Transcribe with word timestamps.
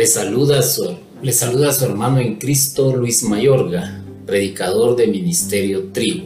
Le 0.00 0.06
saluda, 0.06 0.62
su, 0.62 0.96
le 1.20 1.30
saluda 1.30 1.74
su 1.74 1.84
hermano 1.84 2.20
en 2.20 2.36
Cristo 2.36 2.96
Luis 2.96 3.22
Mayorga, 3.22 4.02
predicador 4.24 4.96
de 4.96 5.06
Ministerio 5.06 5.90
Tribu. 5.92 6.24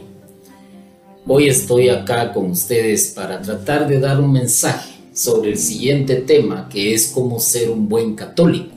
Hoy 1.27 1.49
estoy 1.49 1.89
acá 1.89 2.31
con 2.31 2.51
ustedes 2.51 3.11
para 3.13 3.41
tratar 3.41 3.85
de 3.85 3.99
dar 3.99 4.21
un 4.21 4.31
mensaje 4.31 4.93
sobre 5.13 5.49
el 5.49 5.57
siguiente 5.57 6.15
tema 6.15 6.69
que 6.69 6.93
es 6.93 7.07
cómo 7.07 7.37
ser 7.41 7.69
un 7.69 7.89
buen 7.89 8.15
católico. 8.15 8.73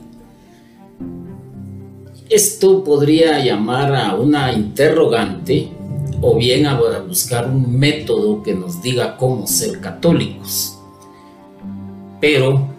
Esto 2.27 2.83
podría 2.83 3.41
llamar 3.41 3.95
a 3.95 4.15
una 4.17 4.51
interrogante 4.51 5.69
o 6.19 6.35
bien 6.35 6.65
a 6.65 6.77
buscar 7.07 7.49
un 7.49 7.79
método 7.79 8.43
que 8.43 8.53
nos 8.53 8.81
diga 8.81 9.15
cómo 9.15 9.47
ser 9.47 9.79
católicos. 9.79 10.77
Pero 12.19 12.78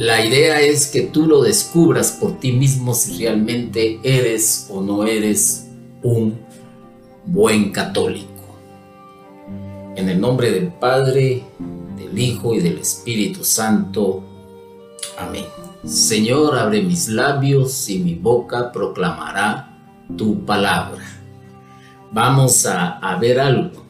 la 0.00 0.24
idea 0.24 0.62
es 0.62 0.86
que 0.86 1.02
tú 1.02 1.26
lo 1.26 1.42
descubras 1.42 2.12
por 2.12 2.40
ti 2.40 2.52
mismo 2.52 2.94
si 2.94 3.18
realmente 3.18 4.00
eres 4.02 4.66
o 4.70 4.80
no 4.80 5.04
eres 5.04 5.66
un 6.02 6.38
buen 7.26 7.70
católico. 7.70 8.56
En 9.96 10.08
el 10.08 10.18
nombre 10.18 10.52
del 10.52 10.68
Padre, 10.68 11.42
del 11.98 12.18
Hijo 12.18 12.54
y 12.54 12.60
del 12.60 12.78
Espíritu 12.78 13.44
Santo. 13.44 14.24
Amén. 15.18 15.44
Señor, 15.84 16.58
abre 16.58 16.80
mis 16.80 17.10
labios 17.10 17.90
y 17.90 17.98
mi 17.98 18.14
boca 18.14 18.72
proclamará 18.72 19.78
tu 20.16 20.46
palabra. 20.46 21.04
Vamos 22.10 22.64
a, 22.64 23.18
ver 23.20 23.38
algo. 23.38 23.84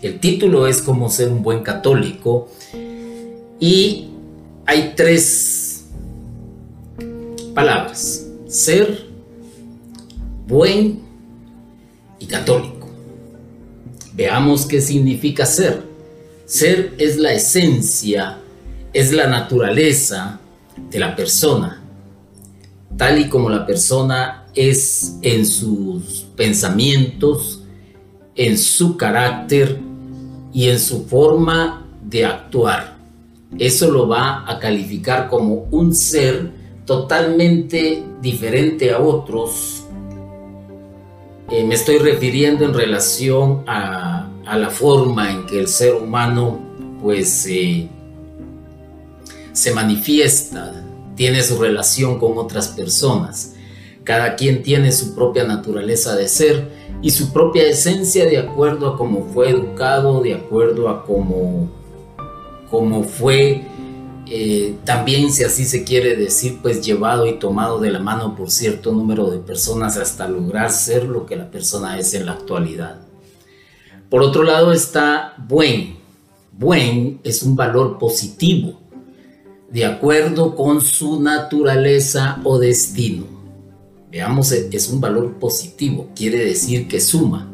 El 0.00 0.18
título 0.18 0.66
es 0.66 0.80
Cómo 0.80 1.10
ser 1.10 1.28
un 1.28 1.42
buen 1.42 1.62
católico 1.62 2.48
y 3.60 4.09
hay 4.66 4.94
tres 4.96 5.86
palabras. 7.54 8.26
Ser, 8.46 9.06
buen 10.46 11.00
y 12.18 12.26
católico. 12.26 12.88
Veamos 14.14 14.66
qué 14.66 14.80
significa 14.80 15.46
ser. 15.46 15.82
Ser 16.46 16.94
es 16.98 17.16
la 17.16 17.32
esencia, 17.32 18.38
es 18.92 19.12
la 19.12 19.28
naturaleza 19.28 20.40
de 20.90 20.98
la 20.98 21.14
persona, 21.14 21.82
tal 22.96 23.20
y 23.20 23.28
como 23.28 23.48
la 23.48 23.66
persona 23.66 24.46
es 24.54 25.16
en 25.22 25.46
sus 25.46 26.26
pensamientos, 26.36 27.62
en 28.34 28.58
su 28.58 28.96
carácter 28.96 29.78
y 30.52 30.68
en 30.68 30.78
su 30.80 31.06
forma 31.06 31.86
de 32.04 32.24
actuar. 32.24 32.89
Eso 33.58 33.90
lo 33.90 34.08
va 34.08 34.44
a 34.50 34.58
calificar 34.58 35.28
como 35.28 35.66
un 35.70 35.94
ser 35.94 36.50
totalmente 36.86 38.02
diferente 38.20 38.92
a 38.92 39.00
otros. 39.00 39.84
Eh, 41.50 41.64
me 41.64 41.74
estoy 41.74 41.98
refiriendo 41.98 42.64
en 42.64 42.74
relación 42.74 43.64
a, 43.66 44.26
la 44.44 44.70
forma 44.70 45.30
en 45.30 45.46
que 45.46 45.60
el 45.60 45.68
ser 45.68 45.94
humano 45.94 46.58
pues 47.00 47.46
eh, 47.46 47.88
se 49.52 49.72
manifiesta, 49.72 50.84
tiene 51.14 51.42
su 51.42 51.60
relación 51.60 52.18
con 52.18 52.36
otras 52.38 52.68
personas. 52.68 53.54
Cada 54.02 54.34
quien 54.34 54.62
tiene 54.62 54.90
su 54.90 55.14
propia 55.14 55.44
naturaleza 55.44 56.16
de 56.16 56.26
ser 56.26 56.68
y 57.02 57.10
su 57.10 57.32
propia 57.32 57.64
esencia 57.68 58.24
de 58.24 58.38
acuerdo 58.38 58.88
a 58.88 58.96
cómo 58.96 59.28
fue 59.32 59.50
educado, 59.50 60.20
de 60.22 60.34
acuerdo 60.34 60.88
a 60.88 61.04
cómo, 61.04 61.70
cómo 62.70 63.02
fue 63.02 63.64
eh, 64.32 64.76
también, 64.84 65.32
si 65.32 65.42
así 65.42 65.64
se 65.64 65.82
quiere 65.82 66.14
decir, 66.14 66.60
pues 66.62 66.86
llevado 66.86 67.26
y 67.26 67.40
tomado 67.40 67.80
de 67.80 67.90
la 67.90 67.98
mano 67.98 68.36
por 68.36 68.48
cierto 68.48 68.92
número 68.92 69.28
de 69.28 69.40
personas 69.40 69.96
hasta 69.96 70.28
lograr 70.28 70.70
ser 70.70 71.04
lo 71.04 71.26
que 71.26 71.34
la 71.34 71.50
persona 71.50 71.98
es 71.98 72.14
en 72.14 72.26
la 72.26 72.32
actualidad. 72.32 73.00
Por 74.08 74.22
otro 74.22 74.44
lado 74.44 74.72
está 74.72 75.34
buen. 75.48 75.96
Buen 76.52 77.20
es 77.24 77.42
un 77.42 77.56
valor 77.56 77.98
positivo, 77.98 78.80
de 79.70 79.84
acuerdo 79.84 80.54
con 80.54 80.80
su 80.80 81.20
naturaleza 81.20 82.40
o 82.44 82.58
destino. 82.58 83.24
Veamos, 84.12 84.52
es 84.52 84.88
un 84.90 85.00
valor 85.00 85.38
positivo, 85.38 86.08
quiere 86.14 86.44
decir 86.44 86.86
que 86.86 87.00
suma, 87.00 87.50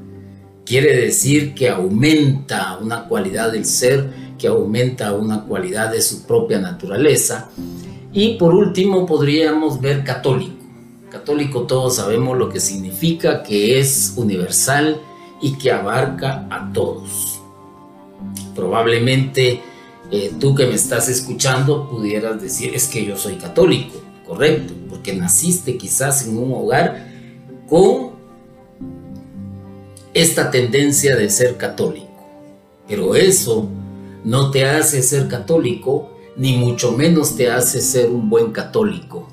quiere 0.64 0.94
decir 0.96 1.54
que 1.54 1.70
aumenta 1.70 2.78
una 2.78 3.06
cualidad 3.08 3.52
del 3.52 3.64
ser, 3.64 4.10
que 4.38 4.48
aumenta 4.48 5.12
una 5.12 5.44
cualidad 5.44 5.90
de 5.90 6.02
su 6.02 6.22
propia 6.26 6.58
naturaleza. 6.58 7.50
Y 8.12 8.34
por 8.34 8.54
último 8.54 9.06
podríamos 9.06 9.80
ver 9.80 10.04
católico. 10.04 10.54
Católico 11.10 11.62
todos 11.62 11.96
sabemos 11.96 12.36
lo 12.36 12.48
que 12.48 12.60
significa, 12.60 13.42
que 13.42 13.78
es 13.78 14.14
universal 14.16 15.00
y 15.40 15.52
que 15.58 15.70
abarca 15.70 16.46
a 16.50 16.72
todos. 16.72 17.40
Probablemente 18.54 19.60
eh, 20.10 20.32
tú 20.38 20.54
que 20.54 20.66
me 20.66 20.74
estás 20.74 21.08
escuchando 21.08 21.88
pudieras 21.88 22.40
decir, 22.40 22.74
es 22.74 22.86
que 22.88 23.04
yo 23.04 23.16
soy 23.16 23.36
católico 23.36 24.06
correcto, 24.26 24.74
porque 24.88 25.14
naciste 25.14 25.78
quizás 25.78 26.26
en 26.26 26.36
un 26.36 26.52
hogar 26.52 27.06
con 27.68 28.16
esta 30.12 30.50
tendencia 30.50 31.16
de 31.16 31.30
ser 31.30 31.56
católico. 31.56 32.06
Pero 32.88 33.14
eso 33.14 33.68
no 34.26 34.50
te 34.50 34.64
hace 34.64 35.02
ser 35.02 35.28
católico, 35.28 36.10
ni 36.36 36.56
mucho 36.56 36.90
menos 36.90 37.36
te 37.36 37.48
hace 37.48 37.80
ser 37.80 38.10
un 38.10 38.28
buen 38.28 38.50
católico. 38.50 39.28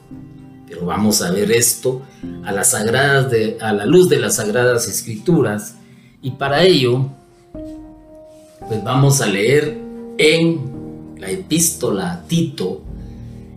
Pero 0.67 0.85
vamos 0.85 1.23
a 1.23 1.31
ver 1.31 1.51
esto 1.51 2.03
a, 2.43 2.51
las 2.51 2.71
sagradas 2.71 3.31
de, 3.31 3.57
a 3.59 3.73
la 3.73 3.87
luz 3.87 4.07
de 4.07 4.19
las 4.19 4.35
sagradas 4.35 4.87
escrituras 4.87 5.77
y 6.21 6.31
para 6.31 6.63
ello 6.63 7.07
pues 8.67 8.83
vamos 8.83 9.19
a 9.21 9.25
leer 9.25 9.79
en 10.19 10.61
la 11.17 11.31
epístola 11.31 12.13
a 12.13 12.27
Tito 12.27 12.81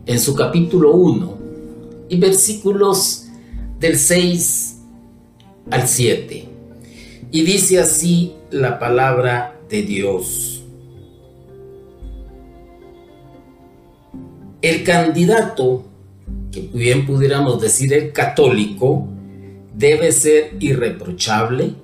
en 0.07 0.19
su 0.19 0.35
capítulo 0.35 0.93
1 0.93 1.39
y 2.09 2.17
versículos 2.19 3.27
del 3.79 3.99
6 3.99 4.77
al 5.71 5.87
7. 5.87 6.49
Y 7.31 7.43
dice 7.43 7.79
así 7.79 8.33
la 8.51 8.79
palabra 8.79 9.61
de 9.69 9.83
Dios. 9.83 10.56
El 14.63 14.85
candidato, 14.85 15.85
que 16.51 16.69
bien 16.73 17.07
pudiéramos 17.07 17.61
decir 17.61 17.93
el 17.93 18.13
católico, 18.13 19.07
debe 19.75 20.13
ser 20.13 20.57
irreprochable, 20.61 21.75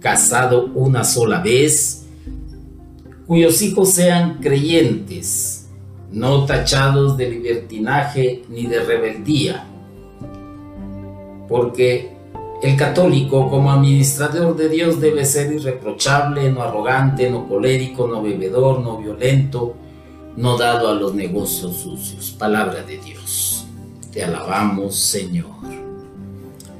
casado 0.00 0.66
una 0.74 1.04
sola 1.04 1.40
vez, 1.40 2.06
cuyos 3.26 3.60
hijos 3.62 3.90
sean 3.90 4.38
creyentes 4.40 5.66
no 6.12 6.46
tachados 6.46 7.16
de 7.16 7.28
libertinaje 7.28 8.44
ni 8.48 8.66
de 8.66 8.80
rebeldía, 8.80 9.66
porque 11.48 12.16
el 12.62 12.76
católico 12.76 13.50
como 13.50 13.70
administrador 13.70 14.56
de 14.56 14.68
Dios 14.68 15.00
debe 15.00 15.24
ser 15.24 15.52
irreprochable, 15.52 16.50
no 16.50 16.62
arrogante, 16.62 17.30
no 17.30 17.48
colérico, 17.48 18.06
no 18.06 18.22
bebedor, 18.22 18.80
no 18.80 18.98
violento, 18.98 19.74
no 20.36 20.56
dado 20.58 20.88
a 20.88 20.94
los 20.94 21.14
negocios 21.14 21.76
sucios. 21.76 22.30
Palabra 22.38 22.82
de 22.82 22.98
Dios. 22.98 23.64
Te 24.12 24.24
alabamos, 24.24 24.96
Señor. 24.96 25.50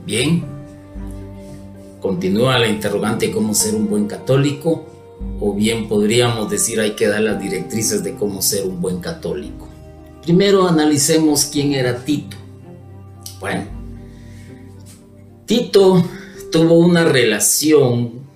Bien. 0.04 0.44
Continúa 2.00 2.58
la 2.58 2.68
interrogante 2.68 3.32
cómo 3.32 3.54
ser 3.54 3.74
un 3.74 3.88
buen 3.88 4.06
católico 4.06 4.86
o 5.40 5.54
bien 5.54 5.88
podríamos 5.88 6.50
decir 6.50 6.78
hay 6.80 6.92
que 6.92 7.08
dar 7.08 7.22
las 7.22 7.40
directrices 7.40 8.04
de 8.04 8.14
cómo 8.14 8.42
ser 8.42 8.66
un 8.66 8.80
buen 8.80 9.00
católico. 9.00 9.66
Primero 10.22 10.68
analicemos 10.68 11.46
quién 11.46 11.72
era 11.72 12.04
Tito. 12.04 12.36
Bueno, 13.40 13.64
Tito 15.46 16.04
tuvo 16.52 16.78
una 16.78 17.04
relación 17.04 18.26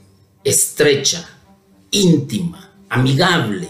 estrecha, 0.45 1.29
íntima, 1.91 2.73
amigable, 2.89 3.69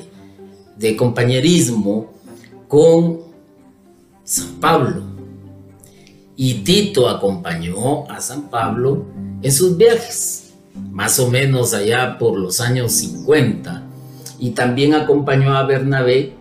de 0.81 0.97
compañerismo 0.97 2.11
con 2.67 3.21
San 4.25 4.55
Pablo. 4.61 5.03
Y 6.37 6.55
Tito 6.65 7.07
acompañó 7.09 8.11
a 8.11 8.21
San 8.23 8.49
Pablo 8.49 9.05
en 9.43 9.53
sus 9.53 9.77
viajes 9.77 10.55
más 10.91 11.19
o 11.19 11.31
menos 11.31 11.75
allá 11.75 12.17
por 12.19 12.39
los 12.39 12.61
años 12.61 12.93
50, 12.93 13.83
y 14.39 14.51
también 14.51 14.95
acompañó 14.95 15.55
a 15.55 15.65
Bernabé 15.65 16.33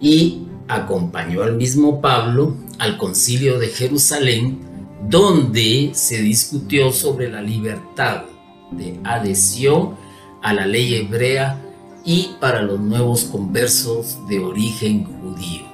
y 0.00 0.42
acompañó 0.68 1.42
al 1.42 1.56
mismo 1.56 2.00
Pablo 2.00 2.54
al 2.78 2.96
concilio 2.96 3.58
de 3.58 3.68
Jerusalén, 3.68 4.60
donde 5.08 5.90
se 5.94 6.18
discutió 6.22 6.92
sobre 6.92 7.28
la 7.28 7.42
libertad 7.42 8.22
de 8.70 9.00
adhesión 9.02 9.96
a 10.42 10.54
la 10.54 10.66
ley 10.66 10.94
hebrea 10.94 11.60
y 12.04 12.36
para 12.40 12.62
los 12.62 12.80
nuevos 12.80 13.24
conversos 13.24 14.18
de 14.28 14.40
origen 14.40 15.04
judío. 15.04 15.64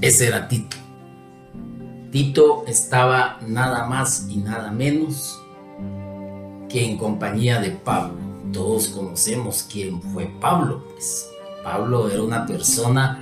Ese 0.00 0.28
era 0.28 0.48
Tito. 0.48 0.76
Tito 2.10 2.64
estaba 2.66 3.38
nada 3.46 3.86
más 3.86 4.26
y 4.28 4.38
nada 4.38 4.70
menos 4.70 5.38
que 6.68 6.84
en 6.84 6.96
compañía 6.96 7.60
de 7.60 7.70
Pablo. 7.70 8.18
Todos 8.52 8.88
conocemos 8.88 9.66
quién 9.70 10.00
fue 10.00 10.26
Pablo, 10.40 10.84
pues. 10.92 11.28
Pablo 11.62 12.10
era 12.10 12.22
una 12.22 12.46
persona 12.46 13.20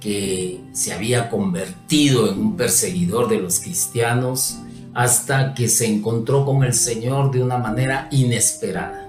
que 0.00 0.60
se 0.72 0.92
había 0.92 1.30
convertido 1.30 2.30
en 2.30 2.38
un 2.38 2.56
perseguidor 2.56 3.28
de 3.28 3.40
los 3.40 3.60
cristianos 3.60 4.58
hasta 4.94 5.54
que 5.54 5.68
se 5.68 5.86
encontró 5.86 6.44
con 6.44 6.62
el 6.62 6.74
Señor 6.74 7.30
de 7.30 7.42
una 7.42 7.58
manera 7.58 8.08
inesperada. 8.10 9.05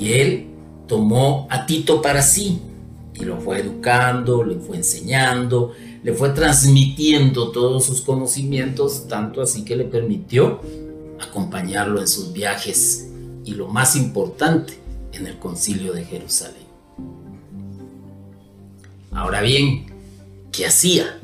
Y 0.00 0.14
él 0.14 0.46
tomó 0.88 1.46
a 1.50 1.66
Tito 1.66 2.00
para 2.00 2.22
sí 2.22 2.58
y 3.14 3.24
lo 3.24 3.38
fue 3.38 3.60
educando, 3.60 4.42
le 4.42 4.56
fue 4.56 4.78
enseñando, 4.78 5.72
le 6.02 6.14
fue 6.14 6.30
transmitiendo 6.30 7.50
todos 7.50 7.84
sus 7.84 8.00
conocimientos, 8.00 9.06
tanto 9.06 9.42
así 9.42 9.62
que 9.62 9.76
le 9.76 9.84
permitió 9.84 10.60
acompañarlo 11.20 12.00
en 12.00 12.08
sus 12.08 12.32
viajes 12.32 13.10
y 13.44 13.52
lo 13.52 13.68
más 13.68 13.94
importante, 13.94 14.72
en 15.12 15.26
el 15.26 15.38
concilio 15.38 15.92
de 15.92 16.04
Jerusalén. 16.04 16.62
Ahora 19.12 19.42
bien, 19.42 19.86
¿qué 20.50 20.66
hacía? 20.66 21.20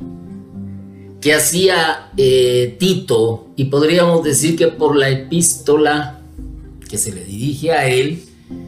¿Qué 1.19 1.33
hacía 1.33 2.11
eh, 2.15 2.75
Tito? 2.77 3.47
Y 3.55 3.65
podríamos 3.65 4.23
decir 4.23 4.55
que 4.55 4.67
por 4.67 4.95
la 4.95 5.09
epístola 5.09 6.21
que 6.87 6.97
se 6.99 7.11
le 7.11 7.23
dirige 7.23 7.71
a 7.71 7.87
él, 7.87 8.26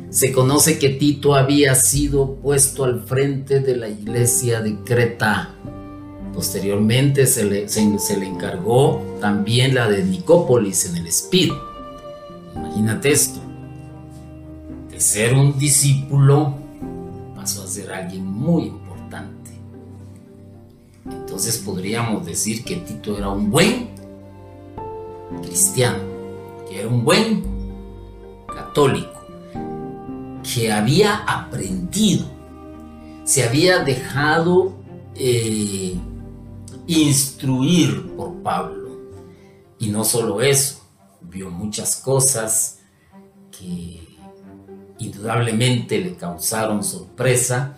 se 0.10 0.32
conoce 0.32 0.80
que 0.80 0.90
Tito 0.90 1.36
había 1.36 1.76
sido 1.76 2.36
puesto 2.36 2.84
al 2.84 3.02
frente 3.02 3.60
de 3.60 3.78
la 3.78 3.90
iglesia 3.90 4.62
de 4.62 4.76
Creta. 4.84 5.54
Posteriormente 6.34 7.28
se 7.28 7.46
le, 7.46 7.70
se, 7.70 8.18
le 8.18 8.26
encargó 8.26 9.04
también 9.22 9.76
la 9.76 9.88
de 9.88 10.04
Nicópolis 10.04 10.86
en 10.86 10.98
el 10.98 11.08
Espíritu. 11.08 11.56
Imagínate 12.56 13.12
esto. 13.12 13.40
De 14.90 15.00
ser 15.00 15.36
un 15.36 15.60
discípulo 15.60 16.56
pasó 17.36 17.64
a 17.64 17.68
ser 17.68 17.92
alguien 17.92 18.26
muy 18.26 18.64
importante. 18.64 19.52
Entonces 21.06 21.58
podríamos 21.58 22.26
decir 22.26 22.64
que 22.64 22.78
Tito 22.78 23.16
era 23.16 23.30
un 23.30 23.52
buen 23.52 23.90
cristiano, 25.44 26.00
que 26.68 26.80
era 26.80 26.88
un 26.88 27.06
buen 27.06 27.44
católico 28.48 29.19
que 30.54 30.72
había 30.72 31.18
aprendido, 31.18 32.26
se 33.24 33.44
había 33.44 33.84
dejado 33.84 34.76
eh, 35.16 35.96
instruir 36.88 38.16
por 38.16 38.42
Pablo. 38.42 38.90
Y 39.78 39.90
no 39.90 40.04
solo 40.04 40.42
eso, 40.42 40.82
vio 41.22 41.52
muchas 41.52 41.98
cosas 41.98 42.80
que 43.52 44.00
indudablemente 44.98 46.00
le 46.00 46.16
causaron 46.16 46.84
sorpresa, 46.84 47.78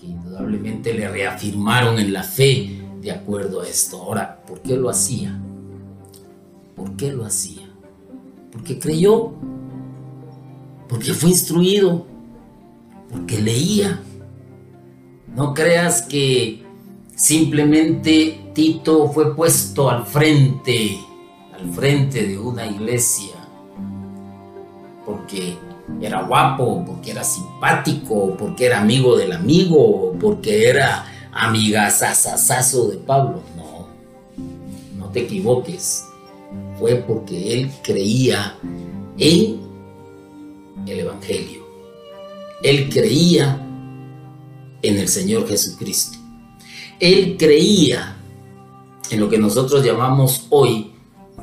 que 0.00 0.06
indudablemente 0.06 0.94
le 0.94 1.08
reafirmaron 1.08 1.98
en 1.98 2.12
la 2.12 2.22
fe 2.22 2.82
de 3.00 3.10
acuerdo 3.10 3.62
a 3.62 3.68
esto. 3.68 4.00
Ahora, 4.00 4.42
¿por 4.46 4.62
qué 4.62 4.76
lo 4.76 4.88
hacía? 4.88 5.38
¿Por 6.76 6.96
qué 6.96 7.12
lo 7.12 7.24
hacía? 7.24 7.68
Porque 8.52 8.78
creyó, 8.78 9.32
porque 10.88 11.12
fue 11.14 11.30
instruido, 11.30 12.11
porque 13.12 13.40
leía. 13.40 14.00
No 15.34 15.54
creas 15.54 16.02
que 16.02 16.62
simplemente 17.14 18.50
Tito 18.54 19.08
fue 19.10 19.36
puesto 19.36 19.88
al 19.88 20.04
frente, 20.06 20.98
al 21.54 21.70
frente 21.72 22.26
de 22.26 22.38
una 22.38 22.66
iglesia, 22.66 23.34
porque 25.06 25.56
era 26.00 26.22
guapo, 26.22 26.84
porque 26.86 27.12
era 27.12 27.24
simpático, 27.24 28.36
porque 28.36 28.66
era 28.66 28.80
amigo 28.80 29.16
del 29.16 29.32
amigo, 29.32 30.14
porque 30.20 30.68
era 30.68 31.06
amigazazazazo 31.32 32.88
de 32.88 32.96
Pablo. 32.98 33.42
No, 33.56 33.86
no 34.98 35.08
te 35.10 35.20
equivoques. 35.20 36.04
Fue 36.78 36.96
porque 36.96 37.54
él 37.54 37.70
creía 37.82 38.54
en 39.16 39.60
el 40.86 41.00
Evangelio 41.00 41.61
él 42.62 42.88
creía 42.88 43.60
en 44.82 44.96
el 44.96 45.08
Señor 45.08 45.48
Jesucristo. 45.48 46.18
Él 47.00 47.36
creía 47.36 48.16
en 49.10 49.20
lo 49.20 49.28
que 49.28 49.38
nosotros 49.38 49.84
llamamos 49.84 50.46
hoy 50.50 50.92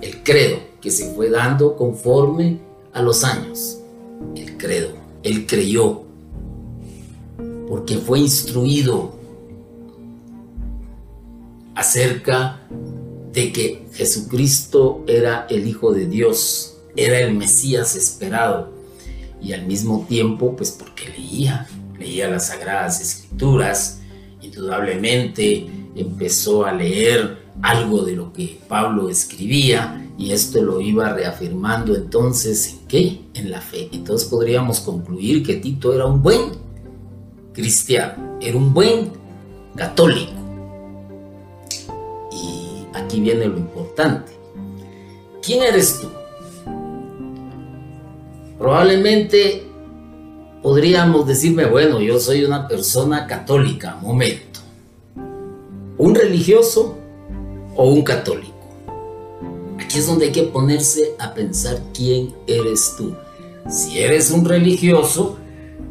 el 0.01 0.24
credo, 0.24 0.60
que 0.81 0.92
se 0.92 1.13
fue 1.13 1.30
dando 1.30 1.75
conforme 1.75 2.60
a 2.94 3.01
los 3.01 3.24
años. 3.24 3.80
El 4.36 4.57
credo. 4.57 4.94
Él 5.24 5.45
creyó 5.45 6.04
porque 7.68 7.98
fue 7.98 8.19
instruido 8.19 9.13
acerca 11.75 12.62
de 13.33 13.51
que 13.51 13.86
Jesucristo 13.94 15.04
era 15.07 15.45
el 15.50 15.68
Hijo 15.68 15.92
de 15.92 16.07
Dios, 16.07 16.77
era 16.95 17.19
el 17.19 17.36
Mesías 17.36 17.95
esperado 17.95 18.78
y 19.41 19.53
al 19.53 19.65
mismo 19.65 20.06
tiempo, 20.07 20.56
pues 20.56 20.71
porque 20.71 21.09
leía, 21.09 21.68
leía 21.97 22.30
las 22.30 22.47
sagradas 22.47 23.01
escrituras, 23.01 24.01
indudablemente 24.41 25.68
empezó 25.95 26.65
a 26.65 26.71
leer 26.71 27.39
algo 27.62 28.03
de 28.03 28.15
lo 28.15 28.31
que 28.31 28.59
Pablo 28.68 29.09
escribía 29.09 30.06
y 30.18 30.31
esto 30.31 30.62
lo 30.62 30.81
iba 30.81 31.13
reafirmando 31.13 31.95
entonces 31.95 32.74
en 32.74 32.88
qué? 32.88 33.21
En 33.33 33.51
la 33.51 33.62
fe. 33.62 33.89
Entonces 33.91 34.27
podríamos 34.27 34.81
concluir 34.81 35.45
que 35.45 35.56
Tito 35.56 35.94
era 35.94 36.06
un 36.06 36.21
buen 36.21 36.51
cristiano, 37.53 38.38
era 38.42 38.57
un 38.57 38.74
buen 38.74 39.12
católico. 39.75 40.33
Y 42.31 42.85
aquí 42.94 43.19
viene 43.21 43.45
lo 43.45 43.57
importante. 43.57 44.31
¿Quién 45.42 45.63
eres 45.63 46.01
tú? 46.01 46.19
Probablemente 48.59 49.63
podríamos 50.61 51.25
decirme, 51.25 51.66
bueno, 51.66 52.01
yo 52.01 52.19
soy 52.19 52.44
una 52.44 52.68
persona 52.68 53.25
católica, 53.25 53.95
momento. 54.01 54.59
¿Un 55.97 56.13
religioso 56.13 56.97
o 57.78 57.89
un 57.89 58.04
católico? 58.04 58.54
Aquí 59.80 59.99
es 59.99 60.07
donde 60.07 60.25
hay 60.25 60.31
que 60.33 60.44
ponerse 60.44 61.16
a 61.19 61.33
pensar 61.33 61.80
quién 61.94 62.35
eres 62.47 62.95
tú. 62.97 63.16
Si 63.69 63.99
eres 63.99 64.30
un 64.30 64.44
religioso, 64.44 65.37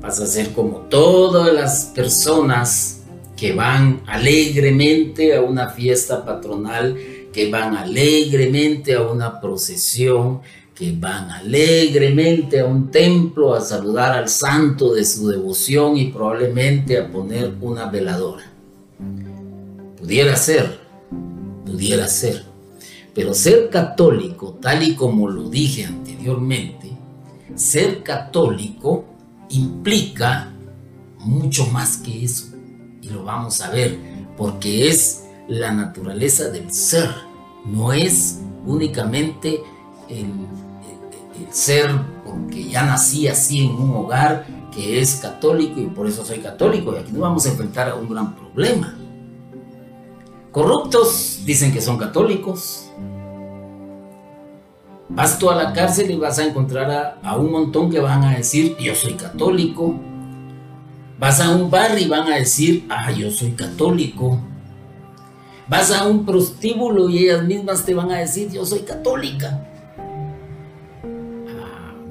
vas 0.02 0.20
a 0.20 0.26
ser 0.26 0.52
como 0.52 0.80
todas 0.90 1.50
las 1.54 1.86
personas 1.94 3.00
que 3.34 3.54
van 3.54 4.02
alegremente 4.06 5.34
a 5.34 5.40
una 5.40 5.70
fiesta 5.70 6.22
patronal, 6.22 6.98
que 7.32 7.50
van 7.50 7.76
alegremente 7.76 8.94
a 8.94 9.02
una 9.02 9.40
procesión, 9.40 10.42
que 10.78 10.92
van 10.92 11.28
alegremente 11.28 12.60
a 12.60 12.64
un 12.64 12.88
templo 12.88 13.52
a 13.52 13.60
saludar 13.60 14.12
al 14.12 14.28
santo 14.28 14.94
de 14.94 15.04
su 15.04 15.26
devoción 15.26 15.96
y 15.96 16.04
probablemente 16.04 16.96
a 16.96 17.10
poner 17.10 17.52
una 17.60 17.86
veladora. 17.86 18.44
Pudiera 19.98 20.36
ser, 20.36 20.78
pudiera 21.66 22.06
ser. 22.06 22.44
Pero 23.12 23.34
ser 23.34 23.70
católico, 23.70 24.56
tal 24.62 24.84
y 24.84 24.94
como 24.94 25.28
lo 25.28 25.50
dije 25.50 25.84
anteriormente, 25.84 26.96
ser 27.56 28.04
católico 28.04 29.04
implica 29.48 30.52
mucho 31.18 31.66
más 31.66 31.96
que 31.96 32.24
eso. 32.24 32.54
Y 33.02 33.08
lo 33.08 33.24
vamos 33.24 33.60
a 33.62 33.70
ver, 33.70 33.98
porque 34.36 34.88
es 34.88 35.24
la 35.48 35.72
naturaleza 35.72 36.50
del 36.50 36.72
ser, 36.72 37.10
no 37.66 37.92
es 37.92 38.38
únicamente 38.64 39.60
el 40.08 40.28
ser 41.50 41.90
porque 42.24 42.68
ya 42.68 42.84
nací 42.84 43.28
así 43.28 43.66
en 43.66 43.70
un 43.72 43.94
hogar 43.96 44.46
que 44.74 45.00
es 45.00 45.16
católico 45.16 45.80
y 45.80 45.86
por 45.86 46.06
eso 46.06 46.24
soy 46.24 46.38
católico. 46.38 46.94
Y 46.94 46.98
aquí 46.98 47.12
nos 47.12 47.22
vamos 47.22 47.46
a 47.46 47.50
enfrentar 47.50 47.88
a 47.88 47.94
un 47.94 48.08
gran 48.08 48.34
problema. 48.36 48.96
Corruptos 50.52 51.40
dicen 51.44 51.72
que 51.72 51.80
son 51.80 51.98
católicos. 51.98 52.90
Vas 55.08 55.38
tú 55.38 55.50
a 55.50 55.54
la 55.54 55.72
cárcel 55.72 56.10
y 56.10 56.16
vas 56.16 56.38
a 56.38 56.44
encontrar 56.44 56.90
a, 56.90 57.18
a 57.22 57.36
un 57.36 57.50
montón 57.50 57.90
que 57.90 57.98
van 57.98 58.22
a 58.24 58.36
decir, 58.36 58.76
yo 58.78 58.94
soy 58.94 59.14
católico. 59.14 59.98
Vas 61.18 61.40
a 61.40 61.54
un 61.56 61.70
bar 61.70 61.98
y 61.98 62.06
van 62.06 62.30
a 62.30 62.36
decir, 62.36 62.86
ah, 62.90 63.10
yo 63.10 63.30
soy 63.30 63.52
católico. 63.52 64.38
Vas 65.66 65.90
a 65.90 66.06
un 66.06 66.24
prostíbulo 66.24 67.08
y 67.08 67.24
ellas 67.24 67.44
mismas 67.44 67.84
te 67.84 67.94
van 67.94 68.10
a 68.10 68.18
decir, 68.18 68.50
yo 68.50 68.64
soy 68.64 68.80
católica 68.80 69.64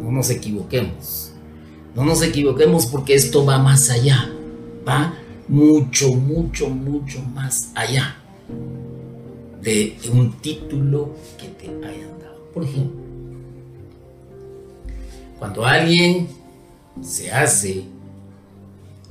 no 0.08 0.14
nos 0.14 0.30
equivoquemos. 0.30 1.34
No 1.94 2.06
nos 2.06 2.22
equivoquemos 2.22 2.86
porque 2.86 3.14
esto 3.14 3.46
va 3.46 3.60
más 3.60 3.90
allá, 3.90 4.32
va 4.88 5.14
mucho, 5.50 6.14
mucho, 6.14 6.70
mucho 6.70 7.22
más 7.22 7.72
allá 7.76 8.16
de 9.62 9.98
un 10.14 10.32
título 10.40 11.14
que 11.38 11.50
te 11.50 11.68
hayan 11.68 12.20
dado. 12.22 12.42
Por 12.54 12.64
ejemplo, 12.64 13.02
cuando 15.40 15.66
alguien 15.66 16.30
se 17.02 17.30
hace 17.30 17.84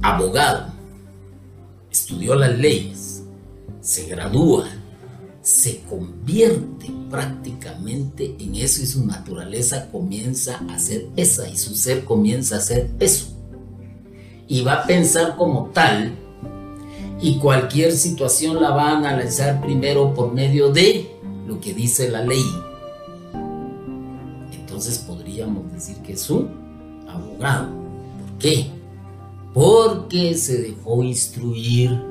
abogado, 0.00 0.72
estudió 1.90 2.36
las 2.36 2.58
leyes, 2.58 3.22
se 3.82 4.06
gradúa, 4.06 4.66
se 5.46 5.80
convierte 5.88 6.90
prácticamente 7.08 8.34
en 8.40 8.56
eso 8.56 8.82
y 8.82 8.86
su 8.86 9.06
naturaleza 9.06 9.88
comienza 9.92 10.60
a 10.68 10.76
ser 10.76 11.06
esa 11.14 11.48
y 11.48 11.56
su 11.56 11.76
ser 11.76 12.04
comienza 12.04 12.56
a 12.56 12.60
ser 12.60 12.90
eso. 12.98 13.28
Y 14.48 14.62
va 14.62 14.72
a 14.72 14.86
pensar 14.88 15.36
como 15.36 15.66
tal 15.66 16.16
y 17.20 17.38
cualquier 17.38 17.92
situación 17.92 18.60
la 18.60 18.70
va 18.70 18.90
a 18.90 18.98
analizar 18.98 19.60
primero 19.60 20.12
por 20.14 20.34
medio 20.34 20.72
de 20.72 21.08
lo 21.46 21.60
que 21.60 21.72
dice 21.72 22.10
la 22.10 22.24
ley. 22.24 22.44
Entonces 24.50 24.98
podríamos 24.98 25.72
decir 25.72 25.98
que 25.98 26.14
es 26.14 26.28
un 26.28 27.06
abogado. 27.08 27.68
¿Por 27.68 28.38
qué? 28.40 28.66
Porque 29.54 30.34
se 30.34 30.60
dejó 30.60 31.04
instruir, 31.04 32.02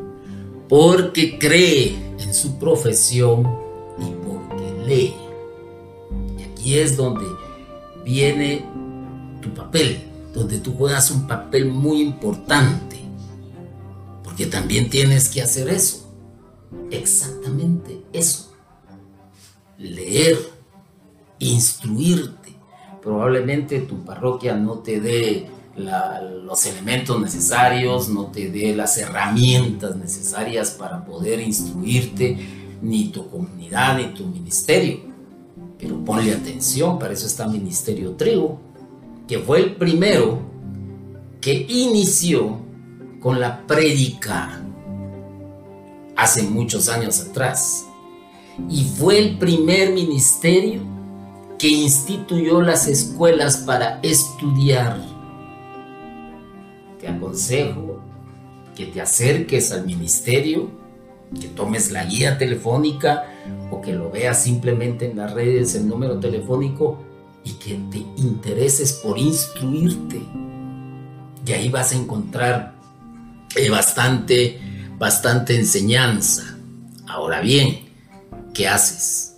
porque 0.69 1.37
cree 1.37 2.04
en 2.19 2.33
su 2.33 2.57
profesión 2.57 3.47
y 3.99 4.11
porque 4.25 4.73
lee. 4.85 5.15
Y 6.37 6.43
aquí 6.43 6.77
es 6.77 6.97
donde 6.97 7.25
viene 8.03 8.65
tu 9.41 9.53
papel, 9.53 10.03
donde 10.33 10.59
tú 10.59 10.73
juegas 10.73 11.11
un 11.11 11.27
papel 11.27 11.65
muy 11.65 12.01
importante 12.01 12.95
que 14.35 14.45
también 14.45 14.89
tienes 14.89 15.29
que 15.29 15.41
hacer 15.41 15.69
eso. 15.69 16.11
Exactamente 16.91 18.01
eso. 18.11 18.53
Leer, 19.77 20.37
instruirte. 21.39 22.53
Probablemente 23.01 23.79
tu 23.81 24.03
parroquia 24.03 24.55
no 24.55 24.79
te 24.79 24.99
dé 24.99 25.47
los 25.77 26.65
elementos 26.65 27.19
necesarios, 27.19 28.09
no 28.09 28.27
te 28.27 28.49
dé 28.49 28.75
las 28.75 28.97
herramientas 28.97 29.95
necesarias 29.95 30.71
para 30.71 31.05
poder 31.05 31.41
instruirte, 31.41 32.37
ni 32.81 33.09
tu 33.09 33.29
comunidad, 33.29 33.97
ni 33.97 34.13
tu 34.13 34.25
ministerio. 34.25 34.99
Pero 35.77 36.03
ponle 36.03 36.33
atención, 36.33 36.97
para 36.97 37.13
eso 37.13 37.27
está 37.27 37.47
Ministerio 37.47 38.11
Trigo, 38.11 38.59
que 39.27 39.39
fue 39.39 39.59
el 39.59 39.75
primero 39.75 40.39
que 41.41 41.65
inició 41.67 42.59
con 43.19 43.39
la 43.39 43.65
prédica 43.67 44.61
hace 46.15 46.43
muchos 46.43 46.89
años 46.89 47.19
atrás. 47.19 47.85
Y 48.69 48.85
fue 48.85 49.19
el 49.19 49.37
primer 49.37 49.91
ministerio 49.91 50.81
que 51.59 51.67
instituyó 51.67 52.61
las 52.61 52.87
escuelas 52.87 53.57
para 53.57 53.99
estudiar. 54.01 55.14
Te 57.05 57.11
aconsejo 57.11 58.01
que 58.75 58.87
te 58.87 58.99
acerques 58.99 59.71
al 59.71 59.85
ministerio, 59.85 60.71
que 61.39 61.47
tomes 61.49 61.91
la 61.91 62.03
guía 62.03 62.39
telefónica 62.39 63.25
o 63.69 63.79
que 63.79 63.93
lo 63.93 64.09
veas 64.09 64.41
simplemente 64.41 65.11
en 65.11 65.17
las 65.17 65.31
redes, 65.31 65.75
el 65.75 65.87
número 65.87 66.19
telefónico 66.19 66.97
y 67.43 67.51
que 67.51 67.79
te 67.91 67.99
intereses 68.17 68.93
por 68.93 69.19
instruirte. 69.19 70.19
Y 71.45 71.51
ahí 71.51 71.69
vas 71.69 71.91
a 71.91 71.95
encontrar 71.95 72.73
eh, 73.55 73.69
bastante, 73.69 74.59
bastante 74.97 75.55
enseñanza. 75.55 76.57
Ahora 77.07 77.39
bien, 77.39 77.81
¿qué 78.51 78.67
haces? 78.67 79.35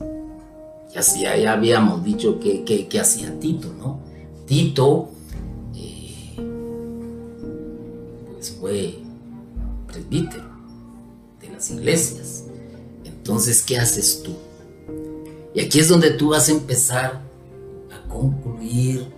Ya, 1.20 1.36
ya 1.36 1.52
habíamos 1.52 2.02
dicho 2.02 2.40
que, 2.40 2.88
hacía 2.98 3.38
Tito, 3.42 3.74
¿no? 3.78 4.00
Tito 4.46 5.17
fue 8.50 9.00
presbítero 9.88 10.50
de 11.42 11.50
las 11.50 11.70
iglesias. 11.72 12.44
Entonces, 13.04 13.62
¿qué 13.62 13.78
haces 13.78 14.24
tú? 14.24 14.36
Y 15.54 15.62
aquí 15.62 15.80
es 15.80 15.90
donde 15.90 16.12
tú 16.12 16.30
vas 16.30 16.50
a 16.50 16.52
empezar 16.52 17.22
a 17.92 18.08
concluir 18.08 19.18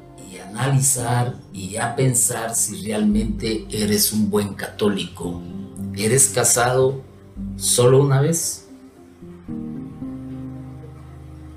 analizar 0.60 1.36
y 1.54 1.78
a 1.78 1.96
pensar 1.96 2.56
si 2.56 2.84
realmente 2.84 3.66
eres 3.72 4.12
un 4.12 4.30
buen 4.30 4.54
católico. 4.54 5.42
¿Eres 5.96 6.30
casado 6.30 7.02
solo 7.56 8.02
una 8.02 8.22
vez? 8.22 8.66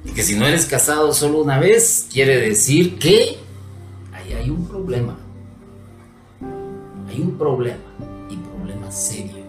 Y 0.04 0.10
que 0.10 0.22
si 0.22 0.36
no 0.36 0.46
eres 0.46 0.66
casado 0.66 1.12
solo 1.12 1.42
una 1.42 1.58
vez, 1.58 2.06
quiere 2.12 2.40
decir 2.40 2.98
que 2.98 3.38
ahí 4.12 4.32
hay 4.32 4.50
un 4.50 4.66
problema. 4.66 5.18
Hay 7.12 7.20
un 7.20 7.36
problema 7.36 7.82
y 8.30 8.36
problema 8.36 8.90
serio. 8.90 9.44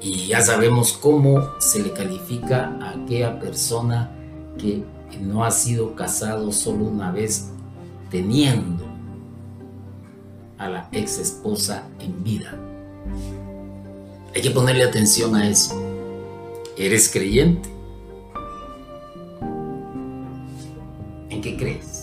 Y 0.00 0.28
ya 0.28 0.40
sabemos 0.40 0.94
cómo 0.94 1.50
se 1.58 1.82
le 1.82 1.92
califica 1.92 2.74
a 2.80 2.90
aquella 2.90 3.38
persona 3.38 4.10
que 4.58 4.82
no 5.20 5.44
ha 5.44 5.50
sido 5.50 5.94
casado 5.94 6.50
solo 6.50 6.86
una 6.86 7.10
vez 7.10 7.50
teniendo 8.10 8.84
a 10.56 10.68
la 10.70 10.88
ex 10.92 11.18
esposa 11.18 11.82
en 12.00 12.24
vida. 12.24 12.58
Hay 14.34 14.40
que 14.40 14.50
ponerle 14.50 14.84
atención 14.84 15.34
a 15.34 15.46
eso. 15.46 15.74
¿Eres 16.78 17.10
creyente? 17.10 17.68
¿En 21.28 21.42
qué 21.42 21.54
crees? 21.54 21.93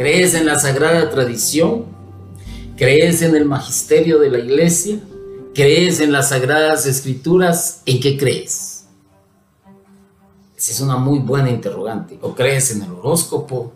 ¿Crees 0.00 0.32
en 0.32 0.46
la 0.46 0.58
sagrada 0.58 1.10
tradición? 1.10 1.84
¿Crees 2.78 3.20
en 3.20 3.36
el 3.36 3.44
magisterio 3.44 4.18
de 4.18 4.30
la 4.30 4.38
iglesia? 4.38 4.98
¿Crees 5.54 6.00
en 6.00 6.10
las 6.10 6.30
sagradas 6.30 6.86
escrituras? 6.86 7.82
¿En 7.84 8.00
qué 8.00 8.16
crees? 8.16 8.86
es 10.56 10.80
una 10.80 10.96
muy 10.96 11.18
buena 11.18 11.50
interrogante. 11.50 12.18
O 12.22 12.34
crees 12.34 12.70
en 12.70 12.80
el 12.80 12.90
horóscopo, 12.92 13.74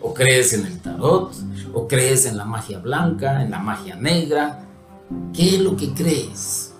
o 0.00 0.14
crees 0.14 0.52
en 0.52 0.66
el 0.66 0.78
tarot, 0.78 1.34
o 1.74 1.88
crees 1.88 2.26
en 2.26 2.36
la 2.36 2.44
magia 2.44 2.78
blanca, 2.78 3.42
en 3.42 3.50
la 3.50 3.58
magia 3.58 3.96
negra. 3.96 4.64
¿Qué 5.34 5.56
es 5.56 5.60
lo 5.62 5.76
que 5.76 5.92
crees? 5.92 6.74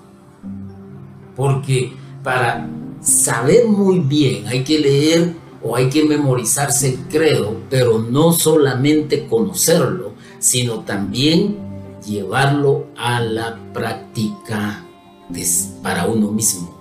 Porque 1.35 1.93
para 2.23 2.69
saber 3.01 3.67
muy 3.67 3.99
bien 3.99 4.47
hay 4.47 4.63
que 4.63 4.79
leer 4.79 5.35
o 5.67 5.77
hay 5.77 5.89
que 5.89 6.05
memorizarse 6.05 6.89
el 6.89 6.99
credo, 7.09 7.61
pero 7.69 7.99
no 7.99 8.33
solamente 8.33 9.27
conocerlo, 9.27 10.15
sino 10.39 10.81
también 10.81 11.57
llevarlo 12.07 12.87
a 12.97 13.21
la 13.21 13.59
práctica 13.73 14.85
para 15.83 16.07
uno 16.07 16.31
mismo. 16.31 16.75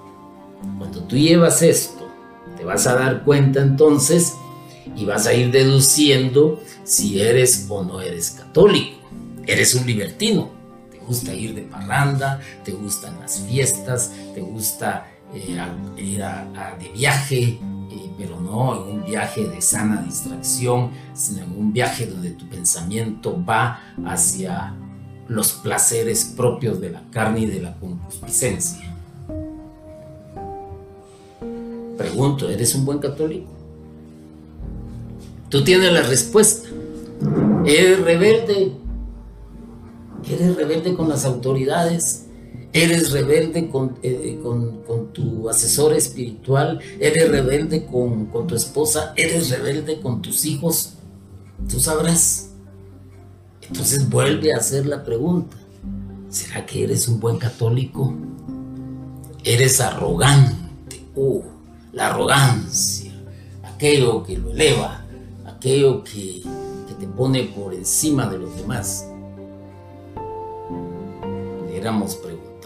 Cuando 0.77 1.01
tú 1.03 1.15
llevas 1.17 1.61
esto 1.61 2.05
vas 2.65 2.87
a 2.87 2.95
dar 2.95 3.23
cuenta 3.23 3.61
entonces 3.61 4.33
y 4.95 5.05
vas 5.05 5.27
a 5.27 5.33
ir 5.33 5.51
deduciendo 5.51 6.61
si 6.83 7.21
eres 7.21 7.67
o 7.69 7.83
no 7.83 8.01
eres 8.01 8.31
católico. 8.31 8.97
Eres 9.45 9.75
un 9.75 9.85
libertino, 9.85 10.49
te 10.91 10.97
gusta 10.99 11.33
ir 11.33 11.53
de 11.53 11.61
parranda, 11.61 12.41
te 12.63 12.71
gustan 12.71 13.19
las 13.19 13.41
fiestas, 13.41 14.11
te 14.33 14.41
gusta 14.41 15.11
eh, 15.33 15.55
ir 15.97 16.23
de 16.79 16.89
viaje, 16.93 17.59
pero 18.17 18.39
no 18.39 18.75
en 18.75 18.99
un 18.99 19.05
viaje 19.05 19.47
de 19.47 19.61
sana 19.61 20.01
distracción, 20.01 20.91
sino 21.13 21.43
en 21.43 21.51
un 21.51 21.73
viaje 21.73 22.05
donde 22.05 22.31
tu 22.31 22.47
pensamiento 22.47 23.43
va 23.43 23.81
hacia 24.05 24.73
los 25.27 25.53
placeres 25.53 26.25
propios 26.25 26.79
de 26.79 26.91
la 26.91 27.03
carne 27.11 27.41
y 27.41 27.45
de 27.47 27.61
la 27.61 27.75
concupiscencia. 27.75 28.95
Pregunto, 31.97 32.49
¿eres 32.49 32.75
un 32.75 32.85
buen 32.85 32.99
católico? 32.99 33.49
Tú 35.49 35.63
tienes 35.63 35.91
la 35.91 36.01
respuesta. 36.01 36.69
¿Eres 37.65 38.01
rebelde? 38.01 38.73
¿Eres 40.29 40.55
rebelde 40.55 40.95
con 40.95 41.07
las 41.07 41.25
autoridades? 41.25 42.24
¿Eres 42.75 43.13
rebelde 43.13 43.69
con, 43.69 43.97
eh, 44.03 44.37
tu 45.13 45.49
asesor 45.49 45.93
espiritual? 45.93 46.81
¿Eres 46.99 47.31
rebelde 47.31 47.85
con, 47.85 48.25
con 48.25 48.47
tu 48.47 48.53
esposa? 48.53 49.13
¿Eres 49.15 49.49
rebelde 49.49 50.01
con 50.01 50.21
tus 50.21 50.43
hijos? 50.43 50.95
Tú 51.69 51.79
sabrás. 51.79 52.49
Entonces 53.61 54.09
vuelve 54.09 54.53
a 54.53 54.57
hacer 54.57 54.85
la 54.87 55.05
pregunta. 55.05 55.55
¿Será 56.27 56.65
que 56.65 56.83
eres 56.83 57.07
un 57.07 57.21
buen 57.21 57.37
católico? 57.37 58.13
¿Eres 59.45 59.79
arrogante? 59.79 61.01
Uh, 61.15 61.43
la 61.93 62.07
arrogancia, 62.07 63.13
aquello 63.63 64.21
que 64.21 64.37
lo 64.37 64.51
eleva, 64.51 65.05
aquello 65.45 66.03
que, 66.03 66.43
te 66.99 67.07
pone 67.07 67.43
por 67.43 67.73
encima 67.73 68.27
de 68.27 68.37
los 68.37 68.53
demás. 68.57 69.05
pudiéramos 71.75 72.15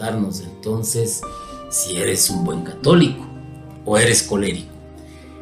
entonces 0.00 1.20
si 1.68 1.96
eres 1.96 2.30
un 2.30 2.44
buen 2.44 2.62
católico 2.62 3.24
o 3.84 3.98
eres 3.98 4.22
colérico. 4.22 4.70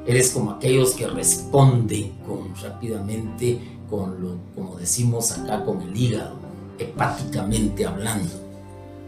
Eres 0.06 0.30
como 0.30 0.52
aquellos 0.52 0.92
que 0.92 1.06
responden 1.06 2.12
con, 2.26 2.54
rápidamente 2.62 3.60
con 3.90 4.20
lo, 4.20 4.36
como 4.54 4.76
decimos 4.76 5.32
acá, 5.32 5.64
con 5.64 5.82
el 5.82 5.96
hígado, 5.96 6.36
hepáticamente 6.78 7.86
hablando. 7.86 8.32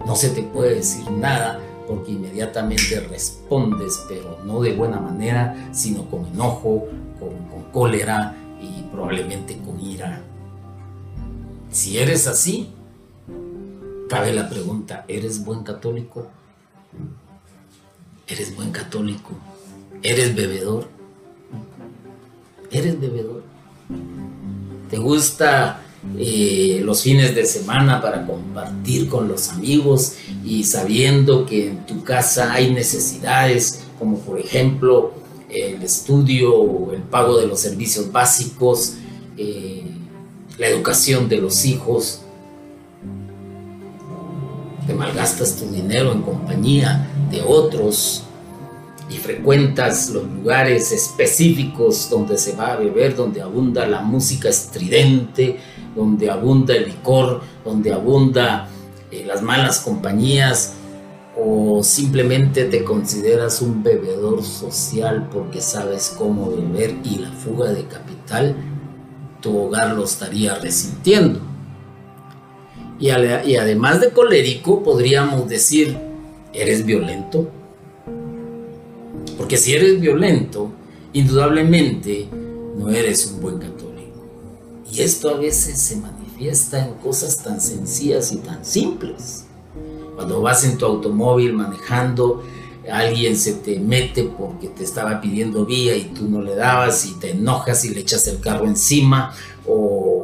No 0.06 0.14
se 0.14 0.30
te 0.30 0.42
puede 0.42 0.76
decir 0.76 1.10
nada 1.10 1.60
porque 1.86 2.12
inmediatamente 2.12 3.00
respondes, 3.00 4.00
pero 4.08 4.38
no 4.44 4.60
de 4.60 4.74
buena 4.74 5.00
manera, 5.00 5.70
sino 5.72 6.08
con 6.08 6.26
enojo, 6.26 6.86
con, 7.18 7.30
con 7.50 7.72
cólera 7.72 8.36
y 8.60 8.82
probablemente 8.92 9.58
con 9.58 9.80
ira. 9.80 10.22
Si 11.70 11.98
eres 11.98 12.26
así, 12.26 12.72
cabe 14.10 14.32
la 14.32 14.50
pregunta, 14.50 15.04
¿eres 15.06 15.44
buen 15.44 15.62
católico? 15.62 16.26
¿Eres 18.26 18.56
buen 18.56 18.72
católico? 18.72 19.30
¿Eres 20.02 20.34
bebedor? 20.34 20.88
¿Eres 22.72 23.00
bebedor? 23.00 23.44
¿Te 24.90 24.98
gusta 24.98 25.80
eh, 26.18 26.80
los 26.84 27.04
fines 27.04 27.36
de 27.36 27.46
semana 27.46 28.02
para 28.02 28.26
compartir 28.26 29.08
con 29.08 29.28
los 29.28 29.50
amigos 29.50 30.14
y 30.44 30.64
sabiendo 30.64 31.46
que 31.46 31.68
en 31.68 31.86
tu 31.86 32.02
casa 32.02 32.52
hay 32.52 32.72
necesidades 32.72 33.84
como 33.96 34.18
por 34.18 34.40
ejemplo 34.40 35.12
el 35.48 35.80
estudio 35.84 36.52
o 36.56 36.92
el 36.92 37.02
pago 37.02 37.38
de 37.38 37.46
los 37.46 37.60
servicios 37.60 38.10
básicos, 38.10 38.94
eh, 39.36 39.84
la 40.58 40.66
educación 40.66 41.28
de 41.28 41.36
los 41.36 41.64
hijos, 41.64 42.22
te 44.86 44.94
malgastas 44.94 45.56
tu 45.56 45.66
dinero 45.66 46.12
en 46.12 46.22
compañía 46.22 47.08
de 47.30 47.42
otros 47.42 48.24
y 49.10 49.14
frecuentas 49.14 50.10
los 50.10 50.24
lugares 50.24 50.92
específicos 50.92 52.08
donde 52.08 52.38
se 52.38 52.54
va 52.54 52.72
a 52.72 52.76
beber, 52.76 53.16
donde 53.16 53.42
abunda 53.42 53.86
la 53.86 54.02
música 54.02 54.48
estridente, 54.48 55.58
donde 55.96 56.30
abunda 56.30 56.74
el 56.74 56.86
licor, 56.86 57.40
donde 57.64 57.92
abunda 57.92 58.68
eh, 59.10 59.24
las 59.26 59.42
malas 59.42 59.80
compañías, 59.80 60.74
o 61.36 61.82
simplemente 61.82 62.64
te 62.64 62.84
consideras 62.84 63.62
un 63.62 63.82
bebedor 63.82 64.42
social 64.44 65.28
porque 65.32 65.60
sabes 65.60 66.14
cómo 66.16 66.50
beber 66.50 66.96
y 67.04 67.18
la 67.18 67.30
fuga 67.32 67.72
de 67.72 67.84
capital, 67.86 68.56
tu 69.40 69.56
hogar 69.56 69.94
lo 69.96 70.04
estaría 70.04 70.54
resintiendo. 70.56 71.49
Y, 73.00 73.08
además 73.10 74.02
de 74.02 74.10
colérico, 74.10 74.82
podríamos 74.82 75.48
decir, 75.48 75.96
¿eres 76.52 76.84
violento? 76.84 77.48
Porque 79.38 79.56
si 79.56 79.72
eres 79.72 79.98
violento, 79.98 80.70
indudablemente 81.14 82.28
no 82.76 82.90
eres 82.90 83.26
un 83.26 83.40
buen 83.40 83.58
católico. 83.58 84.26
Y 84.92 85.00
esto 85.00 85.30
a 85.30 85.38
veces 85.38 85.80
se 85.80 85.96
manifiesta 85.96 86.86
en 86.86 86.94
cosas 86.94 87.42
tan 87.42 87.58
sencillas 87.62 88.32
y 88.32 88.36
tan 88.36 88.62
simples. 88.66 89.46
Cuando 90.14 90.42
vas 90.42 90.64
en 90.64 90.76
tu 90.76 90.84
automóvil 90.84 91.54
manejando, 91.54 92.42
alguien 92.92 93.34
se 93.36 93.54
te 93.54 93.80
mete 93.80 94.24
porque 94.24 94.68
te 94.68 94.84
estaba 94.84 95.22
pidiendo 95.22 95.64
vía 95.64 95.96
y 95.96 96.04
tú 96.04 96.28
no 96.28 96.42
le 96.42 96.54
dabas 96.54 97.06
y 97.06 97.14
te 97.14 97.30
enojas 97.30 97.82
y 97.86 97.94
le 97.94 98.00
echas 98.00 98.26
el 98.26 98.40
carro 98.40 98.66
encima 98.66 99.32
o 99.66 100.19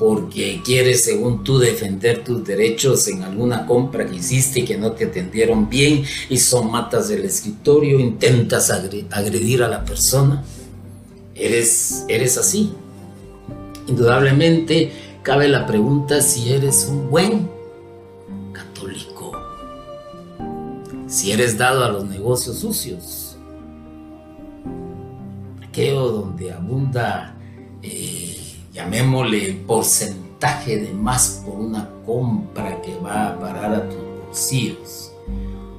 porque 0.00 0.60
quieres, 0.64 1.04
según 1.04 1.44
tú, 1.44 1.58
defender 1.58 2.24
tus 2.24 2.42
derechos 2.42 3.06
en 3.06 3.22
alguna 3.22 3.66
compra 3.66 4.04
que 4.06 4.16
hiciste 4.16 4.60
y 4.60 4.64
que 4.64 4.76
no 4.76 4.92
te 4.92 5.04
atendieron 5.04 5.68
bien 5.68 6.02
y 6.28 6.38
son 6.38 6.72
matas 6.72 7.08
del 7.08 7.24
escritorio, 7.24 8.00
intentas 8.00 8.70
agredir 8.70 9.62
a 9.62 9.68
la 9.68 9.84
persona. 9.84 10.42
Eres, 11.34 12.04
eres 12.08 12.36
así. 12.38 12.72
Indudablemente 13.86 14.90
cabe 15.22 15.48
la 15.48 15.66
pregunta 15.66 16.22
si 16.22 16.50
eres 16.50 16.86
un 16.90 17.10
buen 17.10 17.60
si 21.10 21.32
eres 21.32 21.58
dado 21.58 21.84
a 21.84 21.88
los 21.88 22.04
negocios 22.04 22.60
sucios, 22.60 23.36
aquello 25.60 26.08
donde 26.08 26.52
abunda, 26.52 27.34
eh, 27.82 28.29
llamémosle 28.72 29.62
porcentaje 29.66 30.78
de 30.78 30.92
más 30.92 31.42
por 31.44 31.58
una 31.58 31.88
compra 32.04 32.80
que 32.82 32.96
va 32.98 33.28
a 33.28 33.40
parar 33.40 33.74
a 33.74 33.88
tus 33.88 33.98
bolsillos, 34.26 35.12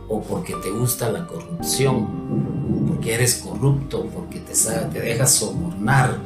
o 0.07 0.21
porque 0.21 0.53
te 0.55 0.69
gusta 0.69 1.11
la 1.11 1.25
corrupción, 1.25 2.85
porque 2.87 3.13
eres 3.13 3.35
corrupto, 3.35 4.05
porque 4.07 4.39
te, 4.39 4.53
te 4.53 4.99
dejas 4.99 5.33
sobornar, 5.35 6.17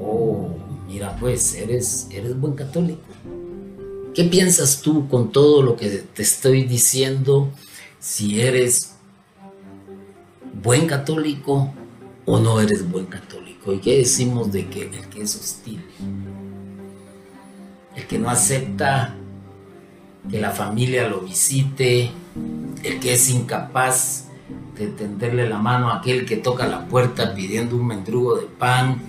o 0.00 0.48
mira 0.86 1.16
pues, 1.18 1.54
eres, 1.54 2.08
eres 2.10 2.38
buen 2.38 2.54
católico. 2.54 3.02
¿Qué 4.14 4.24
piensas 4.24 4.80
tú 4.80 5.08
con 5.08 5.30
todo 5.30 5.60
lo 5.60 5.76
que 5.76 5.88
te 5.88 6.22
estoy 6.22 6.64
diciendo? 6.64 7.50
si 8.06 8.40
eres 8.40 8.92
buen 10.62 10.86
católico 10.86 11.74
o 12.24 12.38
no 12.38 12.60
eres 12.60 12.88
buen 12.88 13.06
católico. 13.06 13.45
¿Y 13.66 13.78
qué 13.78 13.98
decimos 13.98 14.52
de 14.52 14.66
que 14.68 14.82
el 14.82 15.08
que 15.08 15.22
es 15.22 15.34
hostil? 15.34 15.84
El 17.96 18.06
que 18.06 18.18
no 18.18 18.30
acepta 18.30 19.16
que 20.30 20.40
la 20.40 20.50
familia 20.50 21.08
lo 21.08 21.20
visite, 21.20 22.10
el 22.84 23.00
que 23.00 23.14
es 23.14 23.28
incapaz 23.30 24.26
de 24.78 24.88
tenderle 24.88 25.48
la 25.48 25.58
mano 25.58 25.90
a 25.90 25.98
aquel 25.98 26.26
que 26.26 26.36
toca 26.36 26.66
la 26.66 26.86
puerta 26.86 27.34
pidiendo 27.34 27.76
un 27.76 27.86
mendrugo 27.86 28.36
de 28.36 28.46
pan, 28.46 29.00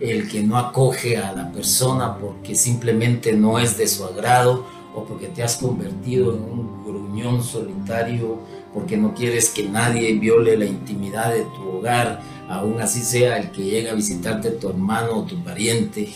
el 0.00 0.28
que 0.28 0.42
no 0.42 0.56
acoge 0.56 1.18
a 1.18 1.32
la 1.32 1.52
persona 1.52 2.16
porque 2.16 2.54
simplemente 2.54 3.32
no 3.32 3.58
es 3.58 3.76
de 3.76 3.88
su 3.88 4.04
agrado 4.04 4.66
o 4.94 5.04
porque 5.04 5.26
te 5.26 5.42
has 5.42 5.56
convertido 5.56 6.34
en 6.34 6.42
un 6.42 6.84
gruñón 6.84 7.42
solitario, 7.42 8.38
porque 8.72 8.96
no 8.96 9.14
quieres 9.14 9.50
que 9.50 9.68
nadie 9.68 10.14
viole 10.14 10.56
la 10.56 10.64
intimidad 10.64 11.32
de 11.32 11.42
tu 11.42 11.68
hogar, 11.68 12.20
aún 12.48 12.80
así 12.80 13.02
sea 13.02 13.38
el 13.38 13.50
que 13.50 13.64
llega 13.64 13.92
a 13.92 13.94
visitarte 13.94 14.50
tu 14.50 14.68
hermano 14.68 15.20
o 15.20 15.22
tu 15.24 15.42
pariente. 15.42 16.12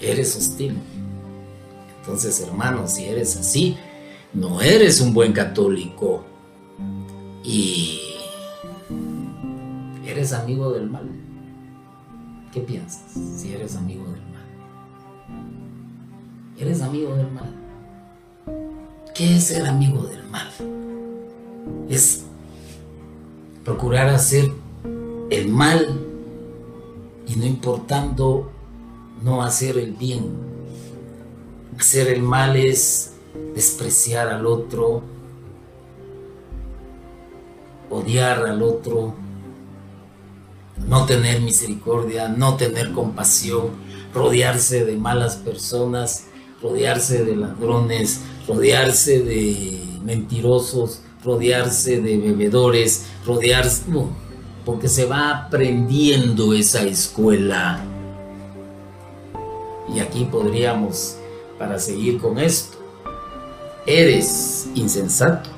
Eres 0.00 0.36
hostil. 0.36 0.76
Entonces, 2.00 2.40
hermano, 2.40 2.88
si 2.88 3.04
eres 3.04 3.36
así, 3.36 3.76
no 4.34 4.60
eres 4.60 5.00
un 5.00 5.14
buen 5.14 5.32
católico 5.32 6.24
y 7.44 8.00
eres 10.06 10.32
amigo 10.32 10.72
del 10.72 10.90
mal. 10.90 11.08
¿Qué 12.52 12.60
piensas 12.60 13.12
si 13.36 13.52
eres 13.52 13.76
amigo 13.76 14.04
del 14.04 14.20
mal? 14.20 14.32
eres 16.62 16.80
amigo 16.80 17.14
del 17.16 17.30
mal. 17.30 17.52
¿Qué 19.14 19.36
es 19.36 19.44
ser 19.44 19.66
amigo 19.66 20.04
del 20.04 20.22
mal? 20.28 20.48
Es 21.88 22.24
procurar 23.64 24.08
hacer 24.08 24.50
el 25.30 25.48
mal 25.48 26.00
y 27.26 27.36
no 27.36 27.46
importando 27.46 28.50
no 29.22 29.42
hacer 29.42 29.78
el 29.78 29.92
bien. 29.92 30.30
Hacer 31.78 32.08
el 32.08 32.22
mal 32.22 32.56
es 32.56 33.12
despreciar 33.54 34.28
al 34.28 34.46
otro, 34.46 35.02
odiar 37.90 38.44
al 38.46 38.62
otro, 38.62 39.14
no 40.86 41.06
tener 41.06 41.40
misericordia, 41.40 42.28
no 42.28 42.56
tener 42.56 42.92
compasión, 42.92 43.70
rodearse 44.14 44.84
de 44.84 44.96
malas 44.96 45.36
personas 45.36 46.26
rodearse 46.62 47.24
de 47.24 47.36
ladrones, 47.36 48.20
rodearse 48.46 49.20
de 49.20 49.80
mentirosos, 50.04 51.00
rodearse 51.24 52.00
de 52.00 52.18
bebedores, 52.18 53.06
rodearse... 53.24 53.82
No, 53.88 54.10
porque 54.64 54.88
se 54.88 55.06
va 55.06 55.30
aprendiendo 55.30 56.52
esa 56.52 56.82
escuela. 56.82 57.80
Y 59.94 60.00
aquí 60.00 60.24
podríamos, 60.24 61.16
para 61.58 61.78
seguir 61.78 62.18
con 62.20 62.38
esto, 62.38 62.78
eres 63.86 64.68
insensato. 64.74 65.50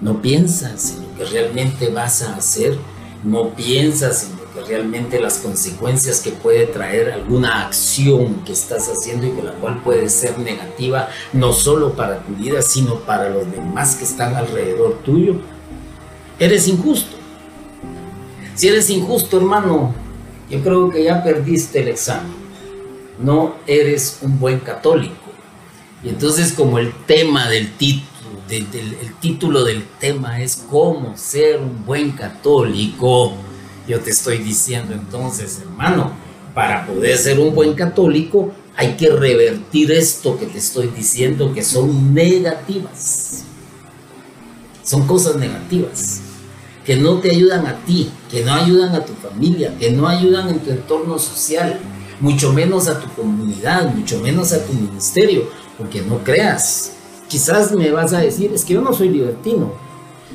No 0.00 0.22
piensas 0.22 0.92
en 0.92 1.02
lo 1.02 1.14
que 1.16 1.24
realmente 1.24 1.88
vas 1.88 2.22
a 2.22 2.36
hacer, 2.36 2.78
no 3.24 3.50
piensas 3.50 4.24
en 4.30 4.37
realmente 4.66 5.20
las 5.20 5.38
consecuencias 5.38 6.20
que 6.20 6.30
puede 6.30 6.66
traer 6.66 7.10
alguna 7.10 7.66
acción 7.66 8.44
que 8.44 8.52
estás 8.52 8.88
haciendo 8.88 9.26
y 9.26 9.30
que 9.30 9.42
la 9.42 9.52
cual 9.52 9.82
puede 9.82 10.08
ser 10.08 10.38
negativa 10.38 11.08
no 11.32 11.52
solo 11.52 11.92
para 11.92 12.22
tu 12.22 12.34
vida, 12.34 12.62
sino 12.62 12.96
para 13.00 13.28
los 13.28 13.50
demás 13.50 13.96
que 13.96 14.04
están 14.04 14.34
alrededor 14.34 14.98
tuyo, 15.04 15.36
eres 16.38 16.68
injusto. 16.68 17.16
Si 18.54 18.68
eres 18.68 18.90
injusto, 18.90 19.36
hermano, 19.36 19.94
yo 20.50 20.60
creo 20.62 20.90
que 20.90 21.04
ya 21.04 21.22
perdiste 21.22 21.80
el 21.80 21.88
examen. 21.88 22.36
No 23.20 23.54
eres 23.66 24.18
un 24.22 24.38
buen 24.38 24.60
católico. 24.60 25.14
Y 26.02 26.08
entonces 26.08 26.52
como 26.52 26.78
el 26.78 26.92
tema 27.06 27.48
del 27.48 27.72
título, 27.72 28.08
el 28.50 29.14
título 29.20 29.64
del 29.64 29.84
tema 30.00 30.40
es 30.40 30.56
cómo 30.56 31.16
ser 31.16 31.60
un 31.60 31.84
buen 31.84 32.12
católico, 32.12 33.34
yo 33.88 34.00
te 34.00 34.10
estoy 34.10 34.38
diciendo 34.38 34.94
entonces, 34.94 35.60
hermano, 35.60 36.12
para 36.54 36.86
poder 36.86 37.16
ser 37.16 37.40
un 37.40 37.54
buen 37.54 37.74
católico 37.74 38.52
hay 38.76 38.96
que 38.96 39.10
revertir 39.10 39.90
esto 39.90 40.38
que 40.38 40.46
te 40.46 40.58
estoy 40.58 40.86
diciendo 40.88 41.52
que 41.52 41.64
son 41.64 42.14
negativas. 42.14 43.42
Son 44.84 45.04
cosas 45.06 45.34
negativas 45.34 46.20
que 46.88 46.96
no 46.96 47.18
te 47.18 47.30
ayudan 47.30 47.66
a 47.66 47.84
ti, 47.84 48.10
que 48.30 48.42
no 48.42 48.54
ayudan 48.54 48.94
a 48.94 49.04
tu 49.04 49.12
familia, 49.12 49.76
que 49.78 49.90
no 49.90 50.08
ayudan 50.08 50.48
en 50.48 50.60
tu 50.60 50.70
entorno 50.70 51.18
social, 51.18 51.78
mucho 52.18 52.52
menos 52.54 52.88
a 52.88 52.98
tu 52.98 53.12
comunidad, 53.12 53.94
mucho 53.94 54.18
menos 54.20 54.54
a 54.54 54.64
tu 54.64 54.72
ministerio, 54.72 55.50
porque 55.76 56.00
no 56.00 56.24
creas. 56.24 56.92
Quizás 57.28 57.72
me 57.72 57.90
vas 57.90 58.14
a 58.14 58.20
decir, 58.20 58.52
es 58.54 58.64
que 58.64 58.72
yo 58.72 58.80
no 58.80 58.94
soy 58.94 59.10
libertino, 59.10 59.74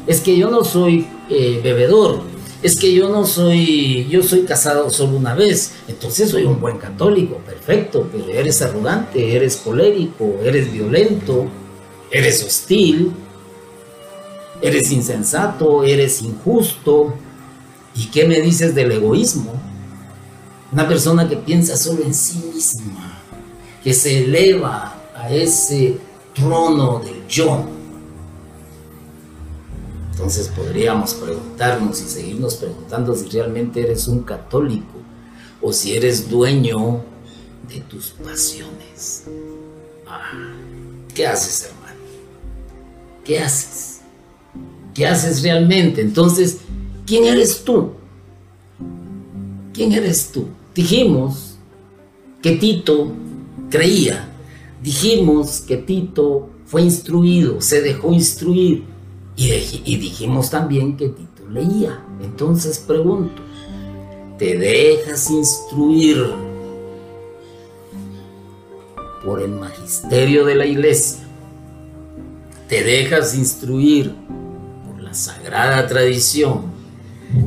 es 0.06 0.22
que 0.22 0.38
yo 0.38 0.52
no 0.52 0.64
soy 0.64 1.08
eh, 1.28 1.60
bebedor, 1.64 2.22
es 2.64 2.78
que 2.78 2.94
yo 2.94 3.10
no 3.10 3.26
soy, 3.26 4.08
yo 4.10 4.24
soy 4.24 4.44
casado 4.44 4.90
solo 4.90 5.18
una 5.18 5.36
vez, 5.36 5.74
entonces 5.90 6.30
soy 6.30 6.46
un 6.46 6.62
buen 6.62 6.78
católico, 6.78 7.36
perfecto, 7.40 8.08
pero 8.10 8.26
eres 8.30 8.62
arrogante, 8.62 9.36
eres 9.36 9.58
colérico, 9.58 10.40
eres 10.42 10.72
violento, 10.72 11.46
eres 12.10 12.42
hostil, 12.42 13.12
eres 14.62 14.92
insensato, 14.94 15.84
eres 15.84 16.22
injusto. 16.22 17.14
¿Y 17.96 18.06
qué 18.08 18.26
me 18.26 18.40
dices 18.40 18.74
del 18.74 18.94
egoísmo? 18.94 19.54
Una 20.72 20.88
persona 20.88 21.28
que 21.28 21.36
piensa 21.36 21.76
solo 21.76 22.04
en 22.04 22.14
sí 22.14 22.50
misma, 22.54 23.22
que 23.84 23.94
se 23.94 24.24
eleva 24.24 24.96
a 25.14 25.30
ese 25.30 25.98
trono 26.34 27.02
del 27.04 27.28
yo, 27.28 27.66
entonces 30.14 30.48
podríamos 30.48 31.16
preguntarnos 31.16 32.00
y 32.00 32.04
seguirnos 32.04 32.56
preguntando 32.58 33.16
si 33.16 33.30
realmente 33.30 33.82
eres 33.82 34.08
un 34.08 34.22
católico 34.22 35.02
o 35.60 35.74
si 35.74 35.96
eres 35.96 36.30
dueño 36.30 37.02
de 37.68 37.80
tus 37.80 38.12
pasiones. 38.12 39.24
Ah, 40.08 40.54
¿Qué 41.16 41.26
haces, 41.26 41.68
hermano? 41.68 42.00
¿Qué 43.26 43.40
haces? 43.40 44.02
¿Qué 44.94 45.08
haces 45.08 45.42
realmente? 45.42 46.02
Entonces, 46.02 46.60
¿quién 47.08 47.24
eres 47.24 47.64
tú? 47.64 47.94
¿Quién 49.74 49.94
eres 49.94 50.32
tú? 50.32 50.46
Dijimos 50.76 51.56
que 52.44 52.52
Tito 52.52 53.12
creía, 53.72 54.30
dijimos 54.84 55.62
que 55.62 55.78
Tito 55.78 56.50
fue 56.68 56.84
instruido, 56.84 57.62
se 57.62 57.82
dejó 57.82 58.14
instruir, 58.14 58.93
y, 59.36 59.98
dijimos 59.98 60.50
también 60.50 60.96
que 60.96 61.10
Tito 61.10 61.48
leía. 61.50 62.00
Entonces 62.22 62.80
pregunto, 62.80 63.42
¿te 64.38 64.58
dejas 64.58 65.30
instruir 65.32 66.24
por 69.24 69.42
el 69.42 69.52
magisterio 69.52 70.46
de 70.46 70.56
la 70.56 70.66
iglesia? 70.66 71.24
¿Te 72.68 72.84
dejas 72.84 73.36
instruir 73.36 74.16
por 74.88 75.02
la 75.02 75.14
sagrada 75.14 75.88
tradición? 75.88 76.74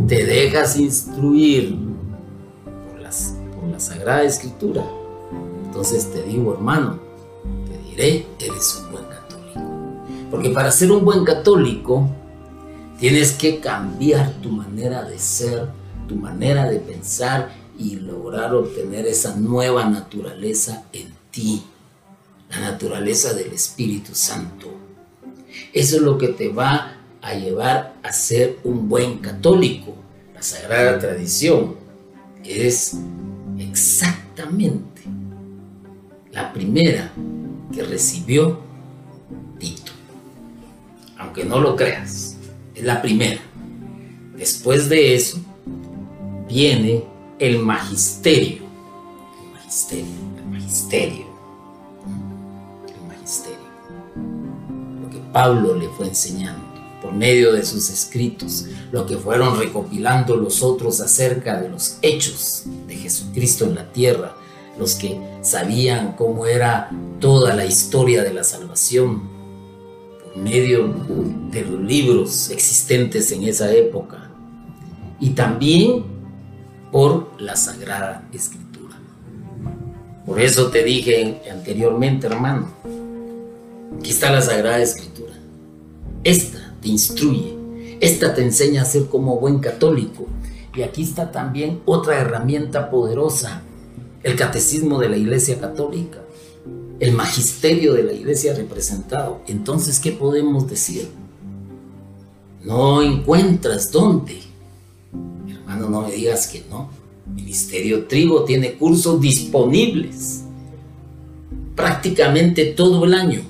¿Te 0.09 0.25
dejas 0.25 0.77
instruir 0.77 1.77
por, 2.64 3.61
por 3.61 3.68
la 3.70 3.79
sagrada 3.79 4.25
escritura? 4.25 4.85
Entonces 5.66 6.11
te 6.11 6.22
digo, 6.22 6.55
hermano, 6.55 6.99
te 7.68 7.90
diré, 7.90 8.27
eres 8.40 8.83
un 8.83 8.86
porque 10.30 10.50
para 10.50 10.70
ser 10.70 10.90
un 10.90 11.04
buen 11.04 11.24
católico 11.24 12.08
tienes 12.98 13.32
que 13.32 13.60
cambiar 13.60 14.32
tu 14.42 14.50
manera 14.50 15.04
de 15.04 15.18
ser, 15.18 15.66
tu 16.08 16.16
manera 16.16 16.68
de 16.68 16.78
pensar 16.78 17.52
y 17.78 17.96
lograr 17.96 18.54
obtener 18.54 19.06
esa 19.06 19.36
nueva 19.36 19.84
naturaleza 19.84 20.84
en 20.92 21.12
ti, 21.30 21.62
la 22.50 22.60
naturaleza 22.60 23.34
del 23.34 23.52
Espíritu 23.52 24.14
Santo. 24.14 24.72
Eso 25.72 25.96
es 25.96 26.02
lo 26.02 26.16
que 26.18 26.28
te 26.28 26.48
va 26.48 26.96
a 27.20 27.34
llevar 27.34 27.94
a 28.02 28.12
ser 28.12 28.58
un 28.64 28.88
buen 28.88 29.18
católico. 29.18 29.94
La 30.34 30.42
sagrada 30.42 30.98
tradición 30.98 31.76
es 32.44 32.96
exactamente 33.58 35.02
la 36.32 36.52
primera 36.52 37.10
que 37.72 37.82
recibió 37.82 38.65
aunque 41.37 41.44
no 41.44 41.61
lo 41.61 41.77
creas. 41.77 42.37
Es 42.75 42.85
la 42.85 43.03
primera. 43.03 43.40
Después 44.37 44.88
de 44.88 45.14
eso 45.14 45.38
viene 46.49 47.05
el 47.38 47.59
magisterio. 47.59 48.62
El 49.42 49.53
magisterio, 49.53 50.14
el 50.38 50.46
magisterio. 50.46 51.27
El 52.88 53.09
magisterio. 53.09 53.59
Lo 55.03 55.11
que 55.11 55.18
Pablo 55.33 55.75
le 55.75 55.88
fue 55.90 56.09
enseñando 56.09 56.64
por 57.03 57.12
medio 57.12 57.53
de 57.53 57.64
sus 57.64 57.90
escritos, 57.90 58.66
lo 58.90 59.07
que 59.07 59.16
fueron 59.16 59.59
recopilando 59.59 60.37
los 60.37 60.62
otros 60.62 61.01
acerca 61.01 61.61
de 61.61 61.68
los 61.68 61.99
hechos 62.01 62.64
de 62.87 62.96
Jesucristo 62.96 63.64
en 63.66 63.75
la 63.75 63.92
tierra, 63.92 64.35
los 64.79 64.94
que 64.94 65.20
sabían 65.42 66.14
cómo 66.16 66.46
era 66.46 66.90
toda 67.20 67.55
la 67.55 67.66
historia 67.66 68.22
de 68.22 68.33
la 68.33 68.42
salvación, 68.42 69.36
medio 70.37 70.94
de 71.51 71.62
los 71.62 71.81
libros 71.81 72.51
existentes 72.51 73.33
en 73.33 73.44
esa 73.44 73.72
época 73.72 74.31
y 75.18 75.31
también 75.31 76.05
por 76.92 77.31
la 77.40 77.57
Sagrada 77.57 78.29
Escritura. 78.33 78.96
Por 80.27 80.40
eso 80.40 80.68
te 80.68 80.85
dije 80.85 81.42
anteriormente, 81.51 82.27
hermano, 82.27 82.68
aquí 83.99 84.11
está 84.11 84.31
la 84.31 84.42
Sagrada 84.42 84.81
Escritura. 84.81 85.33
Esta 86.22 86.75
te 86.81 86.88
instruye, 86.88 87.57
esta 88.01 88.35
te 88.35 88.42
enseña 88.42 88.83
a 88.83 88.85
ser 88.85 89.07
como 89.07 89.38
buen 89.38 89.59
católico. 89.59 90.27
Y 90.75 90.83
aquí 90.83 91.03
está 91.05 91.33
también 91.33 91.81
otra 91.87 92.20
herramienta 92.20 92.90
poderosa, 92.90 93.62
el 94.22 94.37
catecismo 94.37 94.99
de 94.99 95.09
la 95.09 95.16
Iglesia 95.16 95.59
Católica 95.59 96.25
el 96.98 97.12
magisterio 97.12 97.94
de 97.94 98.02
la 98.02 98.12
iglesia 98.12 98.54
representado. 98.54 99.40
Entonces, 99.46 100.00
¿qué 100.00 100.12
podemos 100.12 100.68
decir? 100.68 101.09
No 102.64 103.02
encuentras 103.02 103.90
dónde. 103.92 104.40
Hermano, 105.48 105.88
no 105.88 106.02
me 106.02 106.12
digas 106.12 106.46
que 106.46 106.64
no. 106.70 106.90
Ministerio 107.26 108.06
Trigo 108.06 108.44
tiene 108.44 108.74
cursos 108.74 109.20
disponibles 109.20 110.42
prácticamente 111.74 112.66
todo 112.66 113.04
el 113.04 113.14
año. 113.14 113.42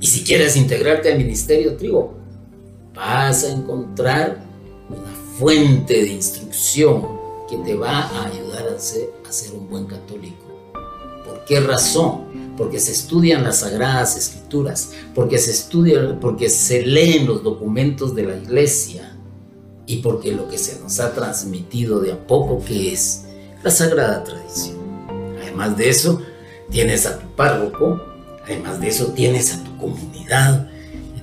Y 0.00 0.06
si 0.06 0.24
quieres 0.24 0.56
integrarte 0.56 1.12
al 1.12 1.18
Ministerio 1.18 1.76
Trigo, 1.76 2.14
vas 2.94 3.44
a 3.44 3.52
encontrar 3.52 4.42
una 4.88 5.12
fuente 5.38 6.02
de 6.02 6.12
instrucción 6.12 7.06
que 7.48 7.58
te 7.58 7.74
va 7.74 8.00
a 8.00 8.26
ayudar 8.26 8.68
a 8.68 8.78
ser, 8.78 9.10
a 9.28 9.32
ser 9.32 9.52
un 9.52 9.68
buen 9.68 9.84
católico. 9.84 10.49
¿Por 11.30 11.44
qué 11.44 11.60
razón? 11.60 12.30
porque 12.60 12.78
se 12.78 12.92
estudian 12.92 13.42
las 13.42 13.60
sagradas 13.60 14.18
escrituras, 14.18 14.90
porque 15.14 15.38
se 15.38 15.50
estudian, 15.50 16.18
porque 16.20 16.50
se 16.50 16.84
leen 16.84 17.26
los 17.26 17.42
documentos 17.42 18.14
de 18.14 18.24
la 18.24 18.36
iglesia 18.36 19.16
y 19.86 20.02
porque 20.02 20.32
lo 20.32 20.46
que 20.46 20.58
se 20.58 20.78
nos 20.78 21.00
ha 21.00 21.14
transmitido 21.14 22.00
de 22.00 22.12
a 22.12 22.26
poco 22.26 22.62
que 22.62 22.92
es 22.92 23.22
la 23.62 23.70
sagrada 23.70 24.22
tradición. 24.24 24.76
Además 25.40 25.78
de 25.78 25.88
eso, 25.88 26.20
tienes 26.70 27.06
a 27.06 27.18
tu 27.18 27.34
párroco, 27.34 27.98
además 28.44 28.78
de 28.78 28.88
eso 28.88 29.06
tienes 29.06 29.54
a 29.54 29.64
tu 29.64 29.78
comunidad. 29.78 30.68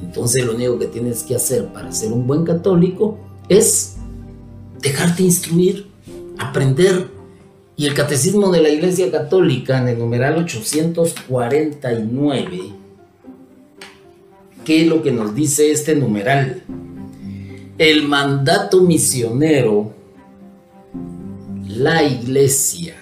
Entonces 0.02 0.44
lo 0.44 0.56
único 0.56 0.80
que 0.80 0.88
tienes 0.88 1.22
que 1.22 1.36
hacer 1.36 1.72
para 1.72 1.92
ser 1.92 2.12
un 2.14 2.26
buen 2.26 2.46
católico 2.46 3.20
es 3.48 3.98
dejarte 4.82 5.22
instruir, 5.22 5.88
aprender 6.40 7.12
y 7.80 7.86
el 7.86 7.94
Catecismo 7.94 8.52
de 8.52 8.64
la 8.64 8.70
Iglesia 8.70 9.12
Católica 9.12 9.78
en 9.78 9.90
el 9.90 10.00
numeral 10.00 10.38
849, 10.38 12.60
¿qué 14.66 14.82
es 14.82 14.88
lo 14.88 15.04
que 15.04 15.12
nos 15.12 15.36
dice 15.36 15.70
este 15.70 15.96
numeral? 15.96 16.64
El 17.78 18.08
mandato 18.08 18.82
misionero, 18.82 19.94
la 21.68 22.02
Iglesia, 22.02 22.96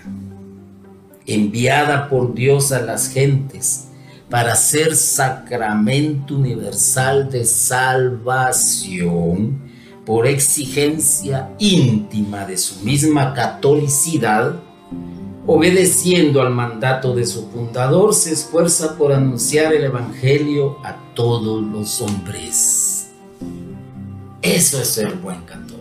enviada 1.25 2.09
por 2.09 2.35
Dios 2.35 2.73
a 2.73 2.81
las 2.81 3.07
gentes 3.07 3.87
para 4.29 4.57
ser 4.57 4.97
sacramento 4.97 6.35
universal 6.35 7.29
de 7.29 7.45
salvación, 7.45 8.13
por 10.05 10.27
exigencia 10.27 11.51
íntima 11.59 12.45
de 12.45 12.57
su 12.57 12.83
misma 12.83 13.33
catolicidad, 13.33 14.64
obedeciendo 15.47 16.41
al 16.41 16.51
mandato 16.51 17.13
de 17.13 17.25
su 17.25 17.47
fundador, 17.49 18.13
se 18.13 18.33
esfuerza 18.33 18.97
por 18.97 19.13
anunciar 19.13 19.73
el 19.73 19.83
Evangelio 19.83 20.77
a 20.83 20.95
todos 21.13 21.63
los 21.63 22.01
hombres. 22.01 23.11
Eso 24.41 24.81
es 24.81 24.87
ser 24.87 25.15
buen 25.15 25.41
católico. 25.41 25.75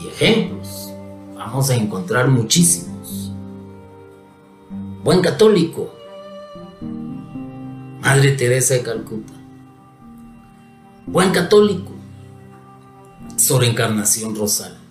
Y 0.00 0.08
ejemplos, 0.08 0.92
vamos 1.34 1.70
a 1.70 1.76
encontrar 1.76 2.28
muchísimos. 2.28 3.32
Buen 5.02 5.20
católico, 5.20 5.92
Madre 8.00 8.32
Teresa 8.32 8.74
de 8.74 8.82
Calcuta. 8.82 9.32
Buen 11.06 11.30
católico, 11.30 11.92
Sor 13.36 13.64
Encarnación 13.64 14.36
Rosal. 14.36 14.81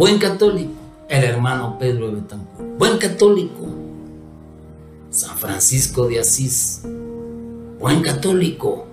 Buen 0.00 0.18
católico, 0.18 0.72
el 1.10 1.24
hermano 1.24 1.78
Pedro 1.78 2.06
de 2.06 2.22
Betancourt. 2.22 2.78
Buen 2.78 2.96
católico, 2.96 3.68
San 5.10 5.36
Francisco 5.36 6.08
de 6.08 6.20
Asís. 6.20 6.80
Buen 7.78 8.00
católico, 8.00 8.86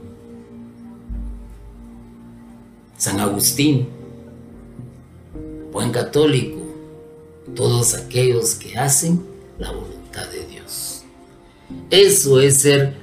San 2.97 3.21
Agustín. 3.21 3.87
Buen 5.71 5.91
católico, 5.91 6.59
todos 7.55 7.93
aquellos 7.93 8.55
que 8.55 8.77
hacen 8.77 9.25
la 9.59 9.71
voluntad 9.71 10.27
de 10.27 10.45
Dios. 10.45 11.03
Eso 11.89 12.41
es 12.41 12.57
ser 12.57 12.97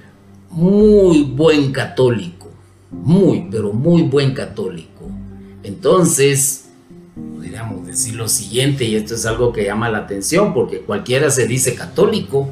muy 0.50 1.22
buen 1.22 1.72
católico, 1.72 2.50
muy, 2.90 3.48
pero 3.50 3.72
muy 3.72 4.02
buen 4.02 4.34
católico. 4.34 5.08
Entonces, 5.62 6.63
podríamos 7.44 7.86
decir 7.86 8.14
lo 8.14 8.26
siguiente, 8.26 8.84
y 8.84 8.96
esto 8.96 9.14
es 9.14 9.26
algo 9.26 9.52
que 9.52 9.64
llama 9.64 9.90
la 9.90 9.98
atención, 9.98 10.54
porque 10.54 10.80
cualquiera 10.80 11.30
se 11.30 11.46
dice 11.46 11.74
católico, 11.74 12.48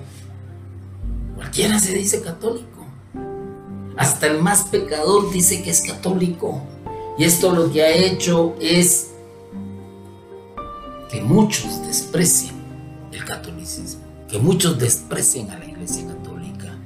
cualquiera 1.34 1.78
se 1.78 1.94
dice 1.94 2.20
católico. 2.20 2.86
Hasta 3.96 4.26
el 4.26 4.42
más 4.42 4.64
pecador 4.64 5.32
dice 5.32 5.62
que 5.62 5.70
es 5.70 5.80
católico. 5.80 6.62
Y 7.16 7.24
esto 7.24 7.54
lo 7.54 7.72
que 7.72 7.82
ha 7.82 7.90
hecho 7.90 8.54
es 8.60 9.12
que 11.10 11.22
muchos 11.22 11.86
desprecien 11.86 12.54
el 13.12 13.24
catolicismo, 13.24 14.02
que 14.28 14.38
muchos 14.38 14.78
desprecien 14.78 15.50
a 15.50 15.58
la 15.58 15.64
iglesia 15.64 16.06
católica. 16.06 16.76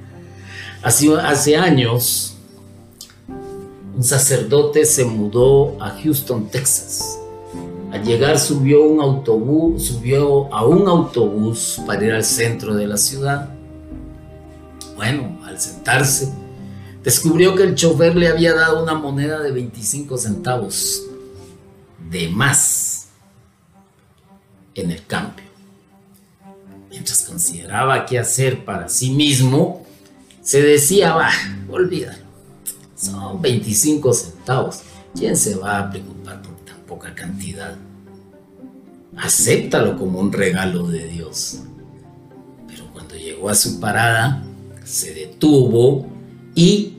Hace, 0.81 1.57
años, 1.57 2.37
un 3.27 4.03
sacerdote 4.03 4.85
se 4.85 5.03
mudó 5.03 5.75
a 5.81 5.89
Houston, 6.01 6.47
Texas. 6.47 7.16
Al 7.91 8.03
llegar 8.03 8.37
subió 8.37 8.83
un 8.83 8.99
autobús, 8.99 9.87
subió 9.87 10.53
a 10.53 10.65
un 10.65 10.87
autobús 10.87 11.81
para 11.85 12.05
ir 12.05 12.11
al 12.11 12.23
centro 12.23 12.75
de 12.75 12.85
la 12.85 12.97
ciudad. 12.97 13.49
Bueno, 14.97 15.39
al 15.45 15.59
sentarse, 15.59 16.33
descubrió 17.01 17.55
que 17.55 17.63
el 17.63 17.75
chofer 17.75 18.15
le 18.15 18.27
había 18.27 18.53
dado 18.53 18.83
una 18.83 18.93
moneda 18.93 19.39
de 19.39 19.51
25 19.51 20.17
centavos 20.17 21.03
de 22.09 22.27
más 22.27 23.07
en 24.75 24.91
el 24.91 25.05
cambio. 25.05 25.45
Mientras 26.89 27.23
consideraba 27.23 28.05
qué 28.05 28.19
hacer 28.19 28.65
para 28.65 28.89
sí 28.89 29.11
mismo, 29.11 29.85
se 30.41 30.61
decía, 30.61 31.13
va, 31.13 31.29
olvídalo. 31.69 32.25
Son 32.95 33.41
25 33.41 34.13
centavos. 34.13 34.81
¿Quién 35.15 35.37
se 35.37 35.55
va 35.55 35.79
a 35.79 35.89
preocupar 35.89 36.16
poca 36.87 37.13
cantidad? 37.13 37.75
Acéptalo 39.15 39.97
como 39.97 40.19
un 40.19 40.31
regalo 40.31 40.87
de 40.87 41.07
Dios. 41.07 41.61
Pero 42.67 42.87
cuando 42.93 43.15
llegó 43.15 43.49
a 43.49 43.55
su 43.55 43.79
parada, 43.79 44.43
se 44.83 45.13
detuvo 45.13 46.07
y, 46.55 46.93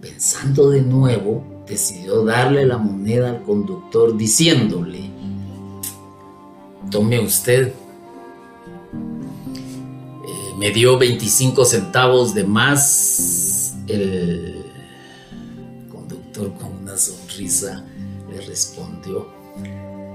pensando 0.00 0.70
de 0.70 0.82
nuevo, 0.82 1.64
decidió 1.66 2.24
darle 2.24 2.64
la 2.64 2.78
moneda 2.78 3.30
al 3.30 3.42
conductor 3.42 4.16
diciéndole, 4.16 5.10
tome 6.90 7.20
usted 7.20 7.72
me 10.62 10.70
dio 10.70 10.96
25 10.96 11.64
centavos 11.64 12.34
de 12.34 12.44
más. 12.44 13.74
El 13.88 14.64
conductor 15.90 16.54
con 16.54 16.72
una 16.82 16.96
sonrisa 16.96 17.84
respondió, 18.42 19.28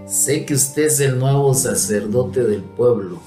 sé 0.06 0.46
que 0.46 0.54
usted 0.54 0.84
es 0.84 1.00
el 1.00 1.20
nuevo 1.20 1.54
sacerdote 1.54 2.44
del 2.44 2.62
pueblo. 2.62 3.20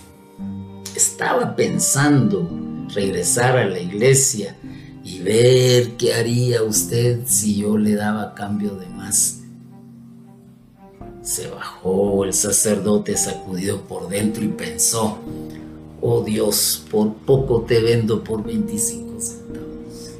Estaba 0.95 1.57
pensando 1.57 2.49
regresar 2.95 3.57
a 3.57 3.67
la 3.67 3.79
iglesia 3.79 4.57
y 5.05 5.21
ver 5.21 5.97
qué 5.97 6.15
haría 6.15 6.63
usted 6.63 7.21
si 7.27 7.57
yo 7.57 7.77
le 7.77 7.95
daba 7.95 8.35
cambio 8.35 8.77
de 8.77 8.87
más. 8.87 9.41
Se 11.23 11.49
bajó 11.49 12.25
el 12.25 12.33
sacerdote 12.33 13.17
sacudido 13.17 13.83
por 13.83 14.09
dentro 14.09 14.43
y 14.43 14.49
pensó, 14.49 15.19
Oh 16.01 16.23
Dios, 16.23 16.85
por 16.91 17.13
poco 17.15 17.63
te 17.63 17.81
vendo 17.81 18.25
por 18.25 18.43
25 18.43 19.21
centavos. 19.21 20.11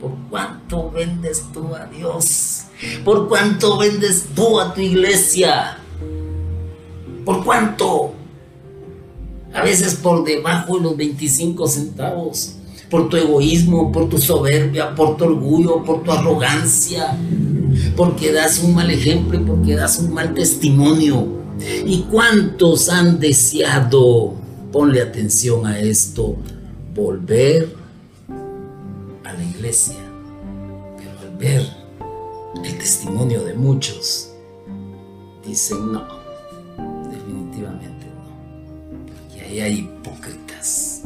¿Por 0.00 0.10
cuánto 0.28 0.90
vendes 0.90 1.44
tú 1.52 1.74
a 1.74 1.86
Dios? 1.86 2.55
¿Por 3.04 3.28
cuánto 3.28 3.78
vendes 3.78 4.26
tú 4.34 4.60
a 4.60 4.74
tu 4.74 4.80
iglesia? 4.80 5.78
¿Por 7.24 7.44
cuánto? 7.44 8.12
A 9.54 9.62
veces 9.62 9.94
por 9.94 10.24
debajo 10.24 10.76
de 10.76 10.82
los 10.84 10.96
25 10.96 11.66
centavos. 11.68 12.52
Por 12.90 13.08
tu 13.08 13.16
egoísmo, 13.16 13.90
por 13.90 14.08
tu 14.08 14.18
soberbia, 14.18 14.94
por 14.94 15.16
tu 15.16 15.24
orgullo, 15.24 15.82
por 15.82 16.02
tu 16.02 16.12
arrogancia. 16.12 17.16
Porque 17.96 18.32
das 18.32 18.60
un 18.60 18.74
mal 18.74 18.90
ejemplo 18.90 19.40
y 19.40 19.44
porque 19.44 19.74
das 19.74 19.98
un 19.98 20.12
mal 20.12 20.34
testimonio. 20.34 21.26
¿Y 21.84 22.02
cuántos 22.10 22.88
han 22.88 23.18
deseado 23.18 24.34
ponle 24.76 25.00
atención 25.00 25.66
a 25.66 25.80
esto, 25.80 26.36
volver 26.94 27.74
a 29.24 29.32
la 29.32 29.42
iglesia. 29.42 29.96
Pero 30.98 31.60
al 31.60 31.75
el 32.66 32.78
testimonio 32.78 33.44
de 33.44 33.54
muchos, 33.54 34.32
dicen 35.46 35.92
no, 35.92 36.06
definitivamente 37.10 38.06
no. 38.06 39.36
Y 39.36 39.40
ahí 39.40 39.60
hay 39.60 39.78
hipócritas. 39.80 41.02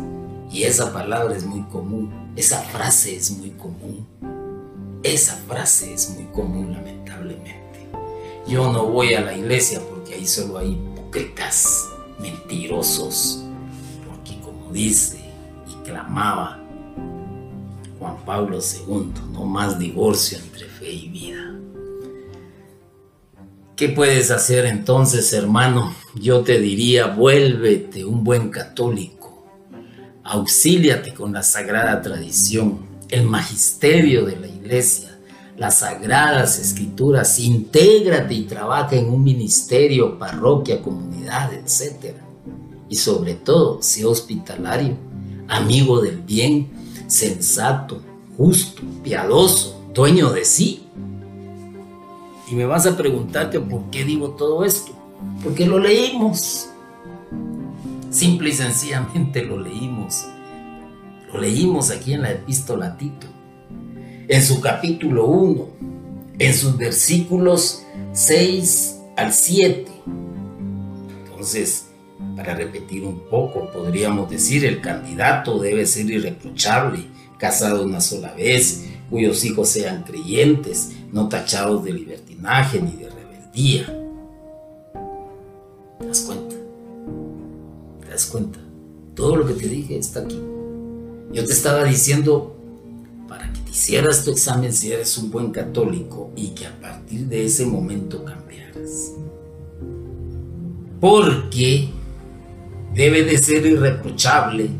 Y 0.51 0.65
esa 0.65 0.93
palabra 0.93 1.37
es 1.37 1.45
muy 1.45 1.63
común, 1.65 2.13
esa 2.37 2.61
frase 2.63 3.15
es 3.17 3.31
muy 3.31 3.51
común. 3.51 4.07
Esa 5.03 5.35
frase 5.49 5.95
es 5.95 6.11
muy 6.11 6.25
común, 6.27 6.73
lamentablemente. 6.73 7.87
Yo 8.47 8.71
no 8.73 8.87
voy 8.87 9.15
a 9.15 9.23
la 9.23 9.35
iglesia 9.35 9.81
porque 9.89 10.15
ahí 10.15 10.27
solo 10.27 10.59
hay 10.59 10.73
hipócritas, 10.73 11.89
mentirosos, 12.19 13.45
dice 14.73 15.19
y 15.69 15.75
clamaba 15.85 16.60
Juan 18.01 18.17
Pablo 18.25 18.59
II, 18.59 19.13
no 19.33 19.45
más 19.45 19.79
divorcio 19.79 20.39
entre 20.39 20.67
fe 20.67 20.91
y 20.91 21.09
vida. 21.09 21.55
¿Qué 23.77 23.91
puedes 23.91 24.33
hacer 24.33 24.67
entonces, 24.67 25.33
hermano? 25.33 25.95
Yo 26.17 26.41
te 26.41 26.59
diría, 26.59 27.07
vuélvete 27.07 28.05
un 28.05 28.25
buen 28.25 28.49
católico, 28.49 29.47
auxíliate 30.25 31.15
con 31.15 31.33
la 31.33 31.45
sagrada 31.45 32.03
tradición, 32.03 32.81
el 33.09 33.25
magisterio 33.25 34.25
de 34.25 34.37
la 34.37 34.49
iglesia, 34.49 35.17
las 35.57 35.79
sagradas 35.79 36.59
escrituras, 36.59 37.39
intégrate 37.39 38.35
y 38.35 38.43
trabaja 38.43 38.97
en 38.97 39.09
un 39.11 39.23
ministerio, 39.23 40.19
parroquia, 40.19 40.83
comunidad, 40.83 41.53
etcétera 41.55 42.31
y 42.91 42.97
sobre 42.97 43.35
todo 43.35 43.81
sea 43.81 44.09
hospitalario, 44.09 44.97
amigo 45.49 46.03
del 46.03 46.19
bien, 46.19 46.69
sensato, 47.11 48.01
justo, 48.37 48.83
piadoso, 49.03 49.85
dueño 49.93 50.31
de 50.31 50.45
sí. 50.45 50.87
Y 52.51 52.55
me 52.55 52.65
vas 52.65 52.87
a 52.87 52.97
preguntarte 52.97 53.61
por 53.61 53.91
qué 53.91 54.05
digo 54.05 54.31
todo 54.31 54.65
esto. 54.65 54.93
Porque 55.43 55.67
lo 55.67 55.79
leímos. 55.79 56.69
Simple 58.11 58.51
y 58.51 58.53
sencillamente 58.53 59.45
lo 59.45 59.61
leímos. 59.61 60.27
Lo 61.33 61.41
leímos 61.41 61.91
aquí 61.91 62.15
en 62.15 62.23
la 62.23 62.33
epístola 62.33 62.97
Tito. 62.97 63.27
En 64.29 64.43
su 64.43 64.61
capítulo 64.61 65.27
1, 65.27 65.69
en 66.39 66.55
sus 66.55 66.77
versículos 66.77 67.83
6 68.13 68.99
al 69.17 69.33
7. 69.33 69.87
Entonces, 71.25 71.90
para 72.37 72.55
repetir 72.55 73.05
un 73.05 73.21
poco, 73.29 73.71
podríamos 73.71 74.31
decir, 74.31 74.65
el 74.65 74.81
candidato 74.81 75.59
debe 75.59 75.87
ser 75.87 76.11
irreprochable, 76.11 77.07
casado 77.39 77.85
una 77.85 78.01
sola 78.01 78.35
vez, 78.35 78.87
cuyos 79.09 79.45
hijos 79.45 79.69
sean 79.69 80.05
creyentes, 80.05 80.93
no 81.13 81.29
tachados 81.29 81.85
de 81.85 81.93
libertinaje 81.93 82.81
ni 82.81 82.93
de 82.93 83.11
rebeldía. 83.11 84.01
cuenta? 88.31 88.59
Todo 89.15 89.37
lo 89.37 89.47
que 89.47 89.55
te 89.55 89.69
dije 89.69 89.99
está 89.99 90.21
aquí. 90.21 90.41
Yo 91.33 91.45
te 91.45 91.53
estaba 91.53 91.85
diciendo 91.85 92.57
para 93.29 93.53
que 93.53 93.61
te 93.61 93.71
hicieras 93.71 94.25
tu 94.25 94.33
examen 94.33 94.73
si 94.73 94.93
eres 94.93 95.17
un 95.19 95.31
buen 95.31 95.53
católico 95.53 96.31
y 96.37 96.49
que 96.49 96.67
a 96.67 96.81
partir 96.81 97.27
de 97.27 97.45
ese 97.45 97.67
momento 97.67 98.25
cambiaras. 98.25 99.13
Porque 101.01 101.89
debe 102.95 103.23
de 103.25 103.39
ser 103.39 103.67
irreprochable, 103.67 104.71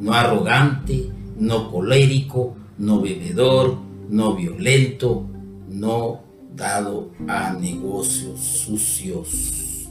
no 0.00 0.12
arrogante, 0.12 1.10
no 1.38 1.70
colérico, 1.70 2.56
no 2.78 3.00
bebedor, 3.00 3.78
no 4.08 4.34
violento, 4.34 5.26
no 5.68 6.20
dado 6.54 7.10
a 7.28 7.52
negocios 7.52 8.40
sucios. 8.40 9.88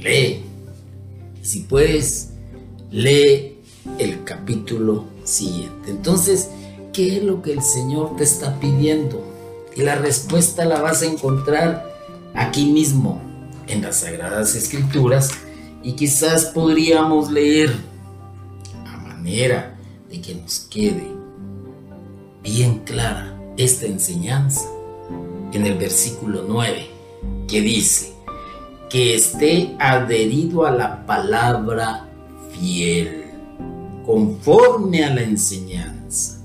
Lee. 0.00 0.42
Si 1.42 1.60
puedes, 1.60 2.30
lee 2.90 3.58
el 3.98 4.22
capítulo 4.24 5.06
siguiente. 5.24 5.90
Entonces, 5.90 6.50
¿qué 6.92 7.16
es 7.16 7.24
lo 7.24 7.42
que 7.42 7.52
el 7.52 7.62
Señor 7.62 8.16
te 8.16 8.24
está 8.24 8.60
pidiendo? 8.60 9.24
Y 9.76 9.82
la 9.82 9.96
respuesta 9.96 10.64
la 10.64 10.80
vas 10.80 11.02
a 11.02 11.06
encontrar 11.06 11.90
aquí 12.34 12.66
mismo, 12.66 13.20
en 13.66 13.82
las 13.82 14.00
Sagradas 14.00 14.54
Escrituras, 14.54 15.30
y 15.82 15.92
quizás 15.92 16.46
podríamos 16.46 17.30
leer 17.30 17.74
a 18.86 18.96
manera 18.98 19.76
de 20.08 20.20
que 20.20 20.34
nos 20.34 20.60
quede 20.60 21.10
bien 22.42 22.80
clara 22.80 23.36
esta 23.56 23.86
enseñanza 23.86 24.68
en 25.52 25.66
el 25.66 25.76
versículo 25.76 26.44
9, 26.48 26.86
que 27.48 27.60
dice, 27.60 28.14
que 28.88 29.14
esté 29.14 29.74
adherido 29.78 30.66
a 30.66 30.70
la 30.70 31.06
palabra 31.06 32.08
fiel, 32.52 33.24
conforme 34.04 35.04
a 35.04 35.14
la 35.14 35.22
enseñanza, 35.22 36.40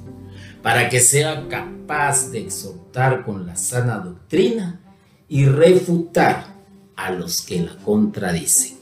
para 0.61 0.89
que 0.89 0.99
sea 0.99 1.47
capaz 1.47 2.31
de 2.31 2.39
exhortar 2.39 3.23
con 3.25 3.45
la 3.45 3.55
sana 3.55 3.99
doctrina 3.99 4.81
y 5.29 5.45
refutar 5.45 6.55
a 6.95 7.11
los 7.11 7.41
que 7.41 7.61
la 7.61 7.75
contradicen. 7.77 8.76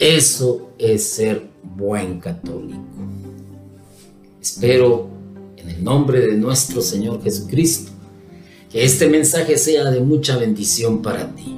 Eso 0.00 0.70
es 0.78 1.10
ser 1.10 1.46
buen 1.62 2.20
católico. 2.20 2.80
Espero 4.40 5.10
en 5.58 5.68
el 5.68 5.84
nombre 5.84 6.20
de 6.20 6.38
nuestro 6.38 6.80
Señor 6.80 7.22
Jesucristo 7.22 7.92
que 8.70 8.82
este 8.82 9.10
mensaje 9.10 9.58
sea 9.58 9.90
de 9.90 10.00
mucha 10.00 10.38
bendición 10.38 11.02
para 11.02 11.30
ti 11.34 11.54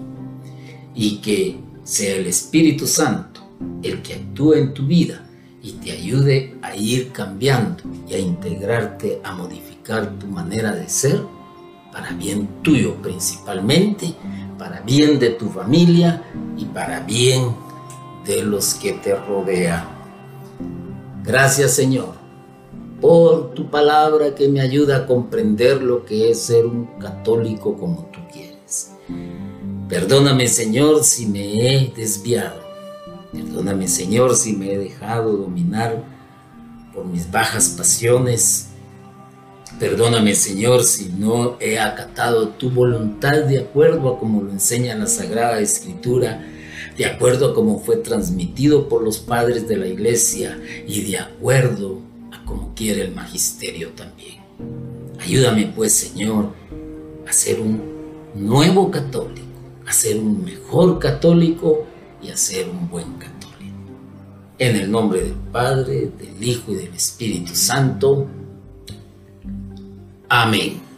y 0.93 1.19
que 1.19 1.57
sea 1.85 2.17
el 2.17 2.27
Espíritu 2.27 2.89
Santo 2.89 3.43
el 3.81 4.03
que 4.03 4.15
actúe 4.15 4.55
en 4.55 4.75
tu 4.75 4.87
vida 4.87 5.25
y 5.63 5.75
te 5.75 5.93
ayude 5.93 6.57
a 6.63 6.75
ir 6.75 7.13
cambiando 7.13 7.85
y 8.09 8.15
a 8.15 8.19
integrarte, 8.19 9.21
a 9.23 9.37
modificar 9.37 10.19
tu 10.19 10.27
manera 10.27 10.75
de 10.75 10.89
ser 10.89 11.23
para 11.93 12.11
bien 12.11 12.49
tuyo 12.63 12.97
principalmente, 13.01 14.13
para 14.59 14.81
bien 14.81 15.21
de 15.21 15.31
tu 15.31 15.49
familia 15.49 16.25
y 16.59 16.65
para 16.65 16.99
bien 16.99 17.71
de 18.25 18.43
los 18.43 18.75
que 18.75 18.93
te 18.93 19.15
rodean. 19.15 19.85
Gracias 21.25 21.73
Señor 21.73 22.23
por 23.03 23.53
tu 23.53 23.69
palabra 23.69 24.33
que 24.37 24.49
me 24.49 24.61
ayuda 24.61 24.99
a 24.99 25.07
comprender 25.07 25.83
lo 25.83 26.05
que 26.05 26.31
es 26.31 26.43
ser 26.43 26.65
un 26.65 26.87
católico 27.01 27.77
como 27.77 28.09
tú 28.13 28.21
quieres. 28.33 28.93
Perdóname 29.89 30.47
Señor 30.47 31.03
si 31.03 31.27
me 31.27 31.67
he 31.67 31.93
desviado. 31.97 32.63
Perdóname 33.33 33.89
Señor 33.89 34.37
si 34.37 34.53
me 34.53 34.73
he 34.73 34.79
dejado 34.79 35.37
dominar 35.37 36.05
por 36.95 37.05
mis 37.05 37.29
bajas 37.29 37.71
pasiones. 37.71 38.69
Perdóname 39.81 40.37
Señor 40.37 40.85
si 40.85 41.09
no 41.09 41.57
he 41.59 41.81
acatado 41.81 42.51
tu 42.51 42.71
voluntad 42.71 43.43
de 43.49 43.59
acuerdo 43.59 44.11
a 44.11 44.19
como 44.21 44.43
lo 44.43 44.53
enseña 44.53 44.95
la 44.95 45.09
Sagrada 45.09 45.59
Escritura 45.59 46.47
de 46.97 47.07
acuerdo 47.07 47.51
a 47.51 47.55
como 47.55 47.79
fue 47.79 47.97
transmitido 47.97 48.89
por 48.89 49.03
los 49.03 49.19
padres 49.19 49.69
de 49.69 49.77
la 49.77 49.87
iglesia 49.87 50.59
y 50.87 51.03
de 51.03 51.19
acuerdo 51.19 52.01
a 52.33 52.45
como 52.45 52.75
quiere 52.75 53.03
el 53.03 53.15
magisterio 53.15 53.91
también. 53.91 54.41
Ayúdame 55.21 55.73
pues, 55.75 55.93
Señor, 55.93 56.53
a 57.27 57.33
ser 57.33 57.61
un 57.61 57.81
nuevo 58.35 58.91
católico, 58.91 59.47
a 59.87 59.93
ser 59.93 60.19
un 60.19 60.45
mejor 60.45 60.99
católico 60.99 61.85
y 62.23 62.31
a 62.31 62.37
ser 62.37 62.69
un 62.69 62.89
buen 62.89 63.13
católico. 63.15 63.33
En 64.59 64.77
el 64.77 64.91
nombre 64.91 65.23
del 65.23 65.35
Padre, 65.53 66.11
del 66.19 66.43
Hijo 66.43 66.73
y 66.73 66.77
del 66.77 66.95
Espíritu 66.95 67.55
Santo. 67.55 68.27
Amén. 70.29 70.92